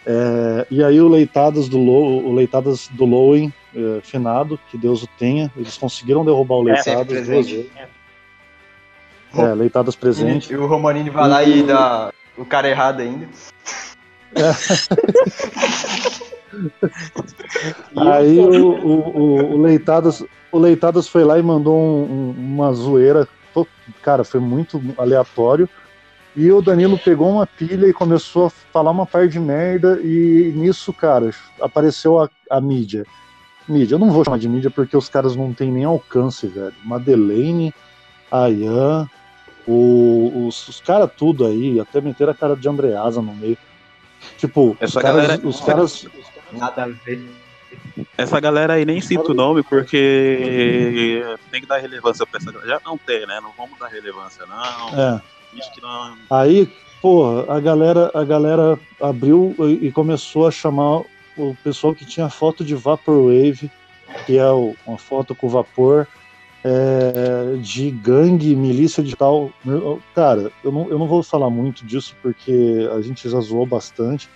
[0.06, 5.02] É, e aí o Leitadas do Low, o Leitadas do Lowen, é, finado, que Deus
[5.02, 7.54] o tenha, eles conseguiram derrubar o É, Leitadas duas presente.
[7.54, 7.70] vezes.
[9.36, 10.52] É, Leitadas presente.
[10.52, 13.28] E o Romanini vai lá e dá o cara errado ainda.
[17.96, 22.72] Aí o, o, o- o Leitadas, o Leitadas foi lá e mandou um- um- uma
[22.72, 23.28] zoeira.
[24.02, 25.68] Cara, foi muito aleatório.
[26.36, 30.00] E o Danilo pegou uma pilha e começou a falar uma par de merda.
[30.02, 33.04] E nisso, cara, apareceu a, a mídia.
[33.68, 36.72] Mídia, eu não vou chamar de mídia porque os caras não têm nem alcance, velho.
[36.84, 37.74] Madeleine,
[38.30, 39.08] Ayan,
[39.66, 43.58] o- os, os caras tudo aí, até meteram a cara de Andreasa no meio.
[44.38, 46.06] Tipo, os Essa caras, galera- os caras
[46.52, 47.28] Nada a ver.
[48.18, 52.68] Essa galera aí nem cita o nome porque tem que dar relevância pra essa galera.
[52.70, 53.40] Já não tem, né?
[53.40, 54.88] Não vamos dar relevância, não.
[55.00, 55.20] É.
[56.30, 56.68] Aí,
[57.00, 61.02] porra, a galera, a galera abriu e começou a chamar
[61.36, 63.70] o pessoal que tinha foto de Vaporwave,
[64.26, 64.50] que é
[64.86, 66.06] uma foto com vapor,
[66.62, 69.52] é, de gangue, milícia de tal.
[70.14, 74.28] Cara, eu não, eu não vou falar muito disso porque a gente já zoou bastante.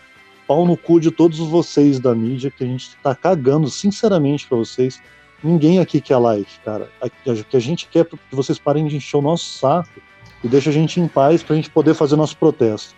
[0.47, 4.59] Pau no cu de todos vocês da mídia, que a gente tá cagando, sinceramente, pra
[4.59, 5.01] vocês.
[5.43, 6.89] Ninguém aqui quer like, cara.
[7.03, 10.01] O que a gente quer é que vocês parem de encher o nosso saco
[10.45, 12.95] e deixa a gente em paz pra gente poder fazer nosso protesto.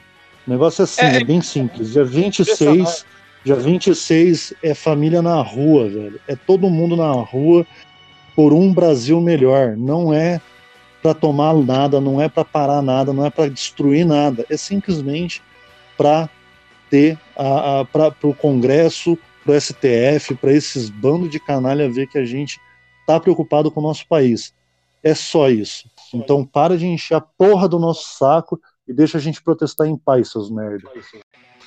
[0.46, 1.92] O negócio é assim, é, É, bem simples.
[1.92, 3.06] Dia 26,
[3.44, 6.20] dia 26 é família na rua, velho.
[6.26, 7.64] É todo mundo na rua
[8.34, 9.76] por um Brasil melhor.
[9.76, 10.40] Não é
[11.00, 14.44] pra tomar nada, não é pra parar nada, não é pra destruir nada.
[14.50, 15.40] É simplesmente
[15.96, 16.28] pra
[16.90, 22.08] ter a, a, para o Congresso, para o STF, para esses bandos de canalha ver
[22.08, 22.60] que a gente
[23.06, 24.52] tá preocupado com o nosso país.
[25.02, 25.88] É só isso.
[26.16, 29.96] Então para de encher a porra do nosso saco e deixa a gente protestar em
[29.96, 30.88] paz, seus merda.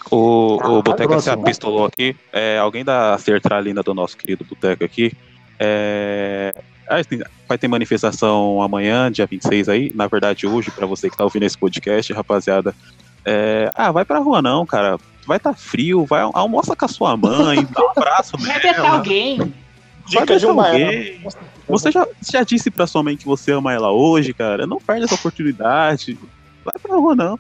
[0.10, 1.42] O, o Boteco se próximo.
[1.42, 2.16] apistolou aqui.
[2.32, 5.12] É, alguém da sertralina do nosso querido Boteco aqui.
[5.60, 6.54] É,
[6.90, 6.96] ah,
[7.48, 9.92] vai ter manifestação amanhã, dia 26 aí.
[9.94, 12.74] Na verdade, hoje, pra você que tá ouvindo esse podcast, rapaziada.
[13.26, 14.98] É, ah, vai pra rua não, cara.
[15.28, 19.54] Vai tá frio, vai almoça com a sua mãe, dá um abraço Vai betar alguém.
[20.14, 21.22] Vai Dica de um alguém.
[21.68, 24.66] Você já, já disse pra sua mãe que você ama ela hoje, cara?
[24.66, 26.18] Não perde essa oportunidade.
[26.64, 27.40] Vai pra rua, não.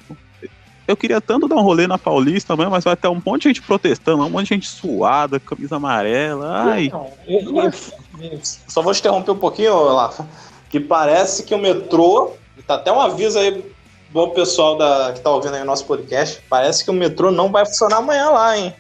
[0.88, 3.49] Eu queria tanto dar um rolê na Paulista, mãe, mas vai ter um monte de
[3.49, 6.63] gente protestando, um monte de gente suada, camisa amarela.
[6.72, 10.28] Ai, Não, e- e- Só vou te interromper um pouquinho, Lafa.
[10.70, 12.34] Que parece que o metrô.
[12.67, 13.63] Tá até um aviso aí
[14.11, 16.39] bom pessoal da, que tá ouvindo aí o nosso podcast.
[16.49, 18.74] Parece que o metrô não vai funcionar amanhã lá, hein?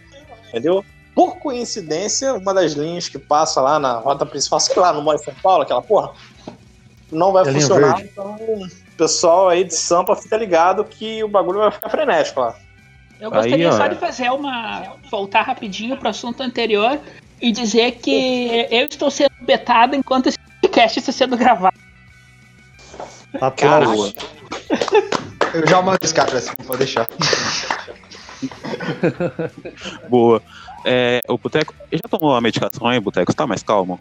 [0.49, 0.83] Entendeu?
[1.15, 5.19] Por coincidência, uma das linhas que passa lá na rota principal, sei lá, no Moro
[5.19, 6.11] em São Paulo, aquela porra,
[7.11, 8.01] não vai É funcionar.
[8.01, 12.55] Então, o pessoal aí de Sampa fica ligado que o bagulho vai ficar frenético lá.
[13.19, 14.95] Eu gostaria Aí, só de fazer uma.
[15.11, 16.99] voltar rapidinho pro assunto anterior
[17.41, 21.77] e dizer que eu estou sendo betado enquanto esse podcast está sendo gravado.
[23.41, 24.15] Aplausos.
[25.53, 27.07] Eu já mando esse cara cima, pode deixar.
[30.09, 30.41] boa.
[30.85, 31.73] É, o Boteco.
[31.91, 33.31] ele Já tomou a medicação aí, Boteco?
[33.31, 33.99] Você tá mais calmo?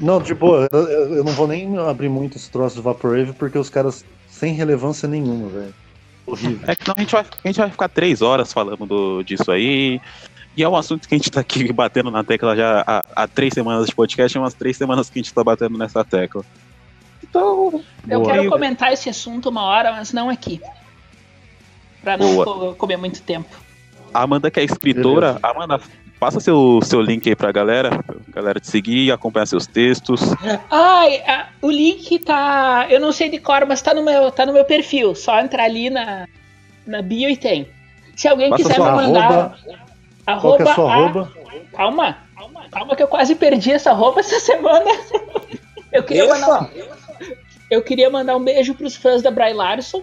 [0.00, 3.58] Não, de boa, eu, eu- não vou nem abrir muito esse troço do Vaporwave porque
[3.58, 5.74] os caras sem relevância nenhuma, velho.
[6.26, 6.60] Horrível.
[6.66, 9.50] É que não, a gente vai, a gente vai ficar três horas falando do- disso
[9.50, 10.00] aí.
[10.56, 13.26] E é um assunto que a gente tá aqui batendo na tecla já há, há
[13.28, 16.44] três semanas de podcast, é umas três semanas que a gente tá batendo nessa tecla.
[17.22, 17.82] Então.
[18.08, 18.32] Eu boa.
[18.32, 20.60] quero comentar esse assunto uma hora, mas não aqui.
[22.02, 22.44] Pra não Boa.
[22.44, 23.48] co- comer muito tempo.
[24.14, 25.40] A Amanda, que é escritora, Beleza.
[25.42, 25.80] Amanda,
[26.20, 30.20] passa seu, seu link aí pra galera, pra galera te seguir, acompanhar seus textos.
[30.70, 32.86] Ai, a- o link tá.
[32.90, 35.14] Eu não sei de cor, mas tá no meu, tá no meu perfil.
[35.14, 36.26] Só entrar ali na,
[36.86, 37.68] na bio e tem.
[38.16, 39.56] Se alguém Passa quiser me mandar.
[40.40, 41.32] Qual que é a sua a- arroba?
[41.72, 42.16] Calma,
[42.70, 44.84] calma que eu quase perdi essa roupa essa semana.
[45.92, 46.70] Eu queria mandar,
[47.70, 50.02] eu queria mandar um beijo pros fãs da Bry Larson,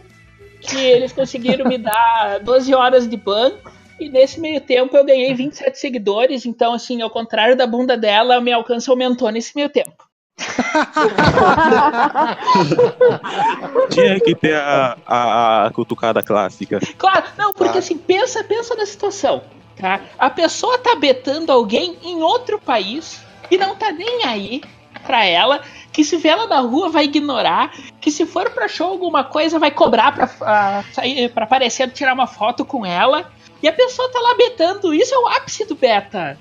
[0.62, 3.54] que eles conseguiram me dar 12 horas de ban.
[4.00, 8.40] E nesse meio tempo eu ganhei 27 seguidores, então assim, ao contrário da bunda dela,
[8.40, 10.08] meu alcance aumentou nesse meio tempo.
[13.90, 16.80] Tinha que ter a, a, a cutucada clássica.
[16.98, 19.44] Claro, não, porque assim, pensa, pensa na situação,
[19.76, 20.00] tá?
[20.18, 23.22] A pessoa tá betando alguém em outro país
[23.52, 24.62] e não tá nem aí
[25.06, 28.88] pra ela, que se vê ela na rua vai ignorar, que se for pra show
[28.88, 33.32] alguma coisa vai cobrar pra, ah, sair, pra aparecer, tirar uma foto com ela.
[33.62, 36.38] E a pessoa tá lá betando, isso é o ápice do beta.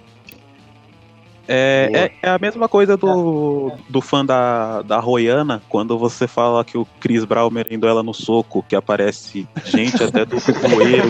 [1.51, 6.63] É, é, é a mesma coisa do, do fã da, da Royana, quando você fala
[6.63, 10.37] que o Chris Brown merendou ela no soco, que aparece gente até do
[10.69, 11.09] bueiro.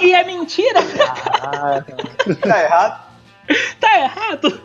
[0.00, 0.80] E é mentira,
[2.40, 3.00] Tá errado.
[3.80, 4.60] tá errado.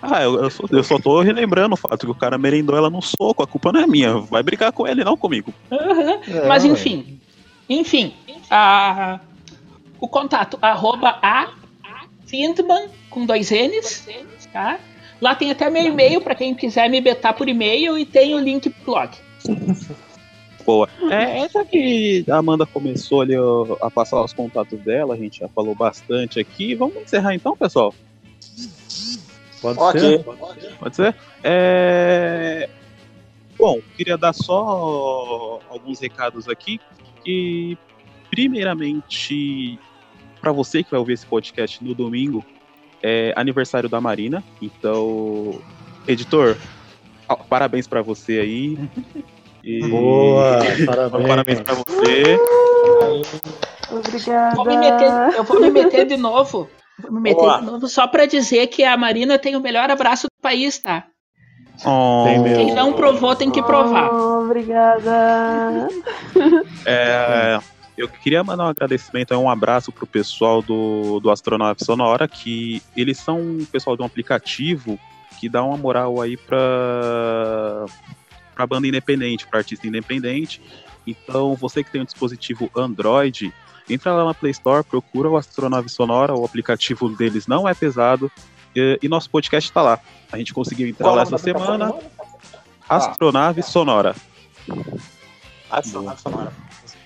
[0.00, 2.88] Ah, eu, eu, só, eu só tô relembrando o fato que o cara merendou ela
[2.90, 4.14] no soco, a culpa não é minha.
[4.18, 5.52] Vai brigar com ele, não comigo.
[5.70, 6.20] Uhum.
[6.26, 6.70] É, Mas ué.
[6.70, 7.20] enfim,
[7.68, 8.14] enfim,
[8.50, 9.20] a,
[10.00, 11.52] o contato arroba a
[12.26, 14.06] Findman com dois N's,
[14.52, 14.78] tá?
[15.20, 18.38] Lá tem até meu e-mail para quem quiser me betar por e-mail e tem o
[18.38, 19.10] link pro blog.
[20.66, 20.88] Boa.
[21.10, 25.40] É, essa que a Amanda começou ali ó, a passar os contatos dela, a gente
[25.40, 26.74] já falou bastante aqui.
[26.74, 27.94] Vamos encerrar então, pessoal?
[29.60, 30.00] Pode Ok.
[30.00, 30.24] ser?
[30.78, 31.14] Pode ser?
[31.42, 32.68] É...
[33.58, 36.80] Bom, queria dar só alguns recados aqui.
[37.24, 37.78] Que,
[38.30, 39.78] primeiramente,
[40.40, 42.44] para você que vai ouvir esse podcast no domingo,
[43.02, 44.42] é aniversário da Marina.
[44.60, 45.60] Então,
[46.06, 46.56] editor,
[47.48, 48.78] parabéns para você aí.
[49.62, 49.88] E...
[49.88, 51.26] Boa, parabéns.
[51.26, 52.38] parabéns para você.
[53.90, 54.56] Obrigada.
[54.56, 56.68] Vou meter, eu vou me meter de novo.
[56.98, 57.60] Vou me meter Boa.
[57.60, 61.06] de novo só para dizer que a Marina tem o melhor abraço do país, tá?
[61.84, 62.24] Oh.
[62.26, 64.12] Quem não provou tem que provar.
[64.12, 65.88] Oh, obrigada.
[66.86, 67.58] É,
[67.96, 73.18] eu queria mandar um agradecimento, um abraço pro pessoal do, do Astronave Sonora, que eles
[73.18, 74.98] são um pessoal de um aplicativo
[75.40, 77.86] que dá uma moral aí pra,
[78.54, 80.60] pra banda independente, pra artista independente.
[81.06, 83.52] Então, você que tem um dispositivo Android,
[83.88, 88.30] entra lá na Play Store, procura o Astronave Sonora, o aplicativo deles não é pesado,
[88.74, 89.98] e, e nosso podcast está lá.
[90.30, 91.94] A gente conseguiu entrar Qual lá essa semana.
[92.88, 94.14] Astronave Sonora.
[95.70, 96.52] Astronave Sonora.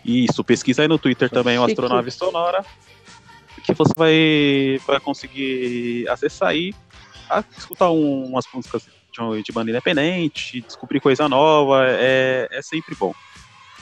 [0.04, 2.64] Isso, pesquisa aí no Twitter também o Astronave Sonora.
[3.64, 6.74] Que você vai, vai conseguir acessar aí,
[7.56, 13.14] escutar um, umas músicas de, de banda independente, descobrir coisa nova, é, é sempre bom.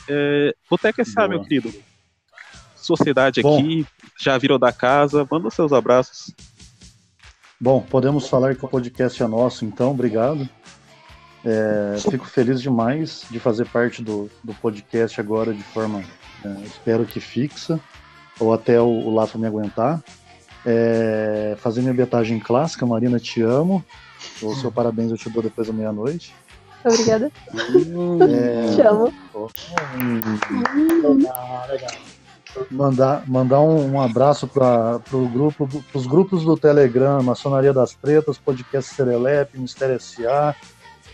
[0.09, 1.73] É, Boteca SA, meu querido.
[2.75, 3.59] Sociedade bom.
[3.59, 3.87] aqui,
[4.19, 6.35] já virou da casa, manda os seus abraços.
[7.59, 10.47] Bom, podemos falar que o podcast é nosso, então, obrigado.
[11.43, 16.03] É, fico feliz demais de fazer parte do, do podcast agora de forma,
[16.45, 17.81] é, espero que fixa,
[18.39, 20.03] ou até o, o Lafa me aguentar.
[20.67, 23.83] É, fazer minha betagem clássica, Marina, te amo.
[24.43, 26.35] O seu parabéns eu te dou depois da meia-noite.
[26.85, 27.31] Obrigada.
[28.29, 28.75] É...
[28.75, 29.13] Te amo.
[31.03, 31.91] Legal, legal
[32.71, 38.39] mandar, mandar um, um abraço para o grupo, os grupos do Telegram, Maçonaria das Pretas,
[38.39, 40.55] Podcast Serelepe, Mistério S.A.,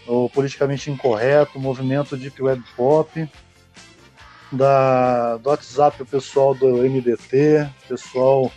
[0.06, 3.28] o Politicamente Incorreto, Movimento Deep Web Pop,
[4.50, 8.50] da, do WhatsApp o pessoal do MDT, pessoal,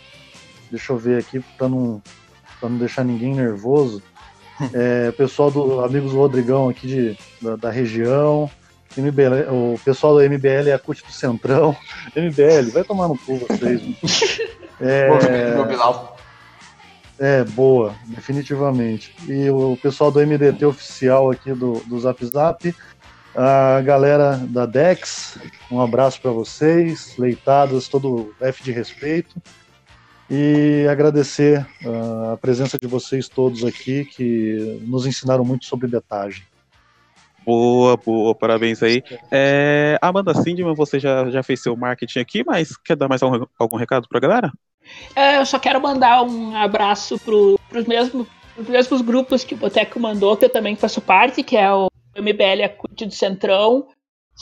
[0.70, 2.02] deixa eu ver aqui para não,
[2.62, 4.02] não deixar ninguém nervoso,
[4.74, 8.50] é, pessoal do Amigos do Rodrigão aqui de, da, da região,
[9.00, 11.76] MBL, o pessoal do MBL é a CUT do Centrão.
[12.16, 13.82] MBL, vai tomar no cu vocês.
[14.80, 15.08] é,
[17.18, 19.14] é, boa, definitivamente.
[19.28, 22.74] E o pessoal do MDT oficial aqui do, do Zap Zap,
[23.34, 25.38] a galera da Dex,
[25.70, 29.40] um abraço para vocês, leitadas, todo F de respeito.
[30.28, 36.42] E agradecer uh, a presença de vocês todos aqui, que nos ensinaram muito sobre detagem.
[37.46, 39.04] Boa, boa, parabéns aí.
[39.30, 43.46] É, Amanda Sindman, você já, já fez seu marketing aqui, mas quer dar mais algum,
[43.56, 44.52] algum recado pra galera?
[45.14, 48.26] É, eu só quero mandar um abraço pro, pros, mesmos,
[48.56, 51.86] pros mesmos grupos que o Boteco mandou, que eu também faço parte, que é o
[52.16, 53.86] MBL Acute do Centrão,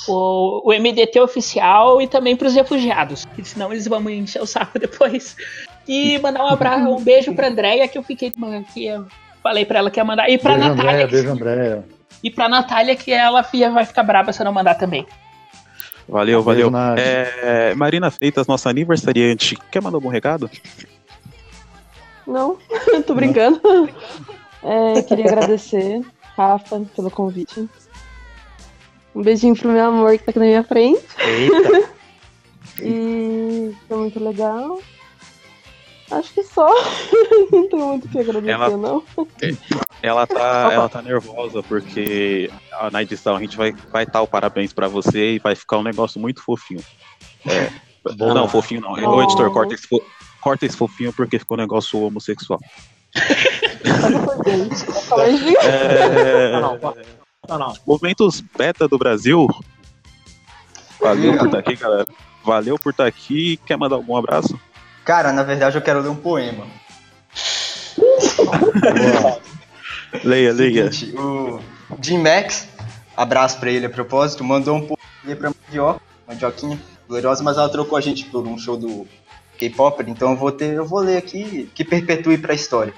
[0.09, 4.47] o, o MDT Oficial e também pros refugiados, que senão eles vão me encher o
[4.47, 5.37] saco depois.
[5.87, 8.33] E mandar um abraço, um beijo pra Andréia, que eu fiquei
[8.73, 9.07] que eu
[9.43, 10.31] falei pra ela que ia mandar.
[10.31, 10.91] E pra beijo, Natália.
[10.91, 11.94] Andréia, beijo, Andréia.
[12.25, 15.07] E pra Natália, que ela filha vai ficar braba se eu não mandar também.
[16.09, 16.73] Valeu, valeu.
[16.97, 20.51] É, Marina Freitas, nossa aniversariante, quer mandar algum recado?
[22.27, 22.57] Não,
[23.07, 23.61] tô brincando.
[24.63, 26.01] É, queria agradecer,
[26.35, 27.69] Rafa, pelo convite.
[29.15, 31.05] Um beijinho pro meu amor que tá aqui na minha frente.
[31.19, 31.91] Eita!
[32.83, 34.79] e foi muito legal.
[36.19, 36.69] Acho que só.
[37.51, 39.05] não tenho muito o que agradecer, ela, não.
[40.03, 42.51] Ela tá, ela tá nervosa porque
[42.93, 45.79] na edição a gente vai estar vai tá o parabéns pra você e vai ficar
[45.79, 46.85] um negócio muito fofinho.
[47.47, 47.71] É,
[48.17, 48.93] não, fofinho não.
[48.93, 49.17] Oh.
[49.17, 49.89] O editor, corta esse,
[50.41, 52.61] corta esse fofinho porque ficou um negócio homossexual.
[55.63, 56.79] é, não,
[57.49, 57.75] não, não.
[57.87, 59.49] Movimentos beta do Brasil.
[61.01, 62.07] Valeu por estar aqui, galera.
[62.45, 63.57] Valeu por estar aqui.
[63.67, 64.59] Quer mandar algum abraço?
[65.05, 66.67] Cara, na verdade eu quero ler um poema.
[70.25, 70.91] leia, leia.
[71.19, 71.61] o
[72.01, 72.67] Jim Max,
[73.15, 77.99] abraço pra ele a propósito, mandou um poema pra Mandioca, Mandioquinha, gloriosa, mas ela trocou
[77.99, 79.07] a gente por um show do
[79.59, 82.95] K-pop, então eu vou ter, eu vou ler aqui que perpetue pra história.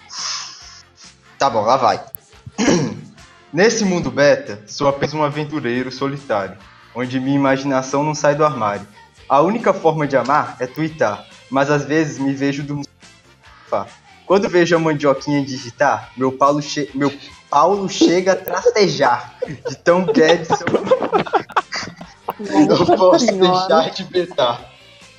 [1.37, 2.03] Tá bom, lá vai.
[3.53, 6.57] Nesse mundo beta, sou apenas um aventureiro solitário,
[6.95, 8.87] onde minha imaginação não sai do armário.
[9.29, 12.83] A única forma de amar é twittar mas às vezes me vejo do
[14.27, 17.13] Quando vejo a mandioquinha digitar, meu Paulo, che meu
[17.49, 19.37] Paulo chega a trastejar.
[19.69, 20.49] De tão Guedes
[22.39, 24.73] eu não posso deixar de betar.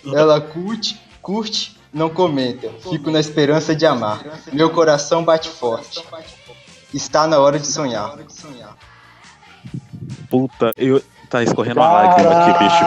[0.05, 2.69] Ela curte, curte, não comenta.
[2.89, 4.23] Fico na esperança de amar.
[4.53, 6.03] Meu coração bate forte.
[6.93, 8.17] Está na hora de sonhar.
[10.29, 12.85] Puta, eu, Tá escorrendo uma lágrima aqui, bicho.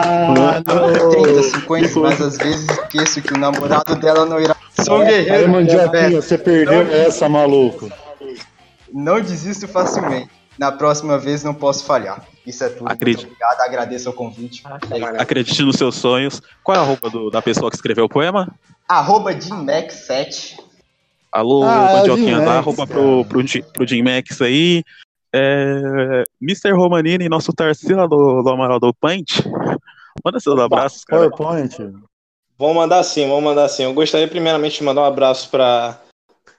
[1.23, 4.55] 30, 50, mas às vezes esqueço que o namorado dela não irá.
[4.83, 5.49] Sou um Aí, guerreiro.
[5.49, 6.91] mandioquinha, você perdeu Não.
[6.91, 7.91] essa, maluco.
[8.91, 10.29] Não desisto facilmente.
[10.57, 12.23] Na próxima vez não posso falhar.
[12.45, 12.91] Isso é tudo.
[12.91, 13.27] Acredito.
[13.27, 14.63] Muito obrigado, agradeço o convite.
[15.17, 16.41] Acredite nos seus sonhos.
[16.63, 18.47] Qual é a roupa do- da pessoa que escreveu o poema?
[18.87, 20.55] Arroba JimMax7.
[21.31, 22.63] Alô, Ah, Mandioquinha, Jim dá cara.
[22.63, 24.83] pro, pro, pro Jim Max aí.
[25.33, 26.71] É, Mr.
[26.71, 29.39] Romanini, nosso Tarsila do, do Amaral do Paint.
[30.23, 31.29] Manda seus abraços, cara.
[31.29, 31.77] PowerPoint.
[32.57, 33.83] Vamos mandar sim, vamos mandar sim.
[33.83, 35.99] Eu gostaria primeiramente de mandar um abraço para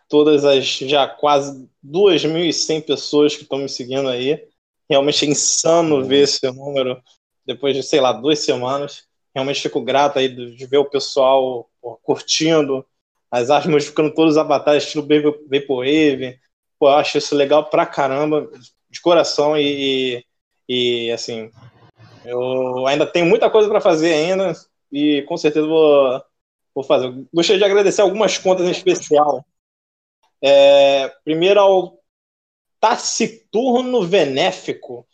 [0.09, 4.43] todas as já quase 2.100 pessoas que estão me seguindo aí.
[4.91, 7.01] Realmente é insano ver esse número
[7.47, 9.05] depois de, sei lá, duas semanas.
[9.35, 12.85] Realmente fico grato aí de ver o pessoal pô, curtindo
[13.31, 16.39] as artes, modificando todos os avatares, estilo Vapor- Vaporwave.
[16.83, 18.51] Pô, eu acho isso legal pra caramba,
[18.91, 20.27] de coração e,
[20.69, 21.49] e assim,
[22.25, 24.53] eu ainda tenho muita coisa para fazer ainda
[24.91, 26.21] e com certeza vou,
[26.75, 27.07] vou fazer.
[27.07, 29.47] Eu Gostaria de agradecer algumas contas em especial.
[30.43, 32.01] É, primeiro ao
[32.81, 35.07] Taciturno Benéfico,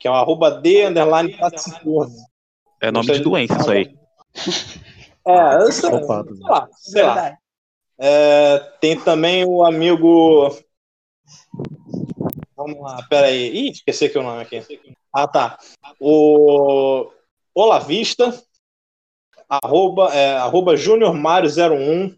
[0.00, 2.16] que é o arroba D underline Taciturno.
[2.80, 3.96] É nome de doença isso aí.
[5.28, 6.00] É, eu sei, sei
[6.40, 7.38] lá, sei lá.
[7.98, 10.54] É, tem também o amigo.
[12.56, 13.54] Vamos lá, peraí.
[13.54, 14.62] Ih, esqueci aqui o nome aqui.
[15.12, 15.58] Ah, tá.
[16.00, 17.10] O
[17.54, 18.42] Olavista,
[19.48, 22.16] arroba, é, arroba Júnior Mário 01.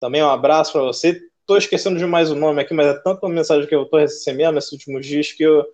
[0.00, 1.20] Também um abraço para você.
[1.46, 4.72] Tô esquecendo demais o nome aqui, mas é tanta mensagem que eu tô recebendo nesses
[4.72, 5.64] últimos dias que eu.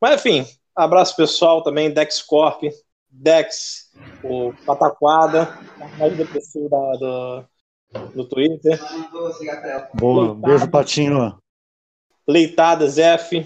[0.00, 2.62] Mas enfim, abraço pessoal também, Dex Corp,
[3.08, 3.90] Dex,
[4.22, 5.58] o Pataquada,
[5.98, 7.44] mais depressivo do,
[8.14, 8.78] do Twitter.
[9.94, 11.38] Boa, beijo, Patinho.
[12.30, 13.44] Leitadas F,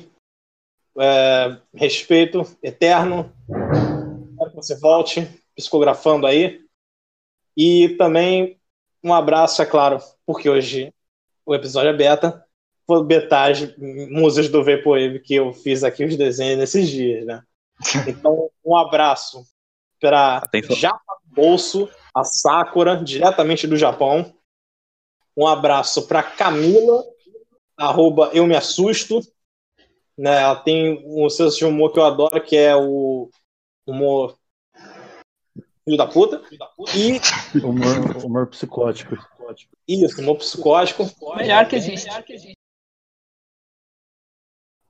[0.99, 3.33] é, respeito eterno.
[4.31, 6.61] Espero que você volte psicografando aí.
[7.57, 8.59] E também
[9.03, 10.93] um abraço, é claro, porque hoje
[11.47, 12.45] o episódio é beta.
[12.87, 13.75] Foi betagem,
[14.11, 17.43] musas do Vaporwave que eu fiz aqui os desenhos nesses dias, né?
[18.07, 19.43] Então, um abraço
[19.99, 20.77] para Atenção.
[20.77, 24.35] Japa Bolso, a Sakura, diretamente do Japão.
[25.37, 27.03] Um abraço para Camila,
[27.77, 29.21] arroba eu me assusto.
[30.17, 33.29] Né, ela tem um senso de humor que eu adoro, que é o
[33.85, 34.39] humor
[35.85, 36.43] filho da puta.
[36.95, 37.21] E
[37.59, 39.17] Humor, humor psicótico.
[39.87, 41.05] isso, humor psicótico.
[41.37, 42.09] Melhor que existe.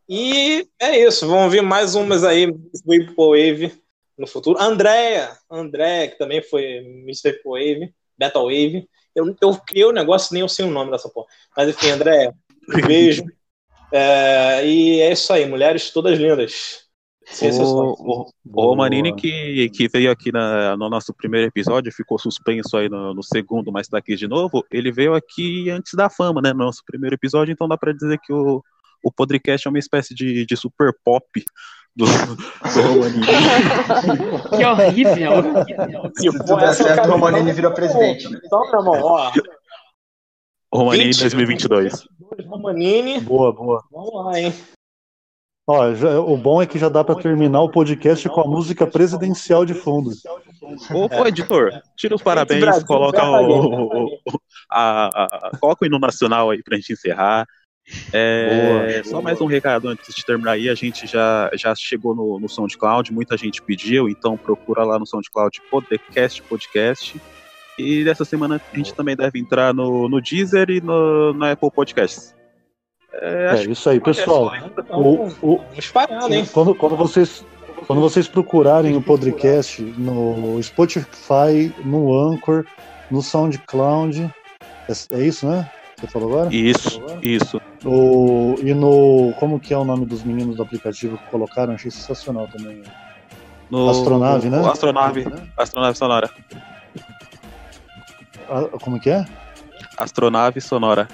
[0.08, 3.82] E é isso, vão vir mais umas aí, Miss Vaporwave
[4.16, 4.60] no futuro.
[4.60, 8.88] Andréia, Andréia, que também foi Miss Vaporwave, Battle Wave.
[9.14, 11.26] Eu, eu criei o negócio nem eu sei o nome dessa porra.
[11.56, 12.43] Mas enfim, Andréia, um
[12.86, 13.24] beijo.
[13.92, 16.82] É, e é isso aí, mulheres todas lindas.
[17.62, 17.92] O,
[18.22, 22.88] o, o Romanini que, que veio aqui na- no nosso primeiro episódio, ficou suspenso aí
[22.88, 24.62] no, no segundo, mas tá aqui de novo.
[24.70, 26.52] Ele veio aqui antes da fama, né?
[26.52, 28.62] No nosso primeiro episódio, então dá pra dizer que o,
[29.02, 31.24] o podcast é uma espécie de, de super pop
[31.96, 33.26] do, do Romanini.
[34.56, 35.32] Que horrível.
[36.16, 38.26] Se Se tudo der certo, o Romanini vira presidente.
[38.44, 39.32] Então, meu irmão, ó.
[40.74, 41.20] O Romanini 20.
[41.20, 42.08] 2022.
[42.48, 43.84] Romanini, Boa, boa.
[43.92, 44.52] vamos lá, hein?
[45.68, 48.84] Ó, já- o bom é que já dá pra terminar o podcast com a música
[48.84, 50.10] presidencial de fundo.
[50.92, 53.48] Ô, ô, editor, tira os parabéns, Brasil, coloca Brasil.
[53.48, 54.18] o, o-
[54.68, 57.46] a, a- a- coloca o hino nacional aí pra gente encerrar.
[58.12, 59.04] É, Boa.
[59.04, 62.48] só mais um recado antes de terminar aí, a gente já, já chegou no, no
[62.48, 67.20] SoundCloud, muita gente pediu, então procura lá no SoundCloud Podcast Podcast.
[67.78, 71.70] E dessa semana a gente também deve entrar no, no Deezer e no, no Apple
[71.70, 72.34] Podcasts.
[73.12, 74.52] É, É isso aí, pessoal.
[74.56, 75.60] Então, O, o,
[76.30, 76.46] hein?
[76.52, 77.44] quando, quando vocês
[77.86, 82.64] quando vocês procurarem o podcast no Spotify, no Anchor,
[83.10, 84.32] no SoundCloud,
[84.88, 85.70] é, é isso, né?
[85.96, 86.54] Você falou agora?
[86.54, 87.60] isso, isso.
[87.84, 89.32] O, e no.
[89.38, 91.74] Como que é o nome dos meninos do aplicativo que colocaram?
[91.74, 92.82] Achei sensacional também.
[93.70, 94.60] No, Astronave, né?
[94.66, 96.30] Astronave, Astronave Sonora.
[98.80, 99.24] Como que é?
[99.96, 101.08] Astronave Sonora.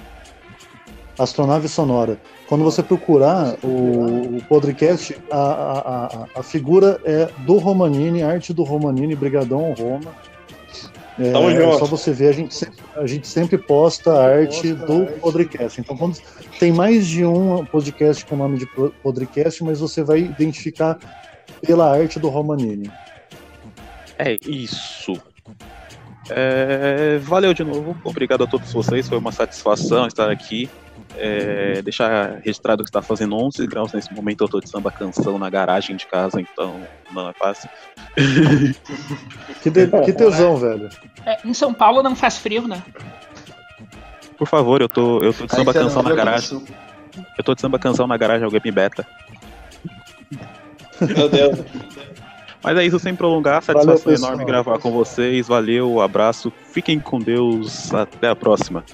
[1.18, 2.18] Astronave Sonora.
[2.48, 8.52] Quando você procurar o, o podcast, a, a, a, a figura é do Romanini, arte
[8.52, 10.12] do Romanini, Brigadão Roma.
[11.18, 11.78] É, Tamo é junto.
[11.78, 15.78] só você ver, a gente, sempre, a gente sempre posta a arte do podcast.
[15.78, 16.16] Então, quando
[16.58, 18.66] tem mais de um podcast com o nome de
[19.02, 20.98] podcast, mas você vai identificar
[21.60, 22.90] pela arte do Romanini.
[24.18, 25.20] É isso.
[26.30, 27.96] É, valeu de novo.
[28.04, 29.08] Obrigado a todos vocês.
[29.08, 30.68] Foi uma satisfação estar aqui.
[31.16, 34.44] É, deixar registrado que está fazendo 11 graus nesse momento.
[34.44, 36.80] Eu tô de samba canção na garagem de casa, então
[37.12, 37.68] não é fácil.
[39.62, 40.88] Que, de- que tesão, velho.
[41.26, 42.82] É, em São Paulo não faz frio, né?
[44.38, 46.62] Por favor, eu tô, eu tô de samba canção na garagem.
[47.36, 49.06] Eu tô de samba canção na garagem, alguém me beta.
[51.00, 51.58] Meu Deus.
[52.62, 54.32] Mas é isso, sem prolongar, Valeu, satisfação pessoal.
[54.32, 55.48] enorme gravar com vocês.
[55.48, 58.84] Valeu, abraço, fiquem com Deus, até a próxima.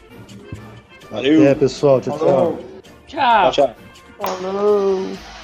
[1.11, 1.45] Valeu.
[1.45, 2.59] É, pessoal, tchau, tchau.
[3.07, 3.51] Tchau.
[3.51, 3.77] Tchau, tchau.
[4.19, 5.36] Falou.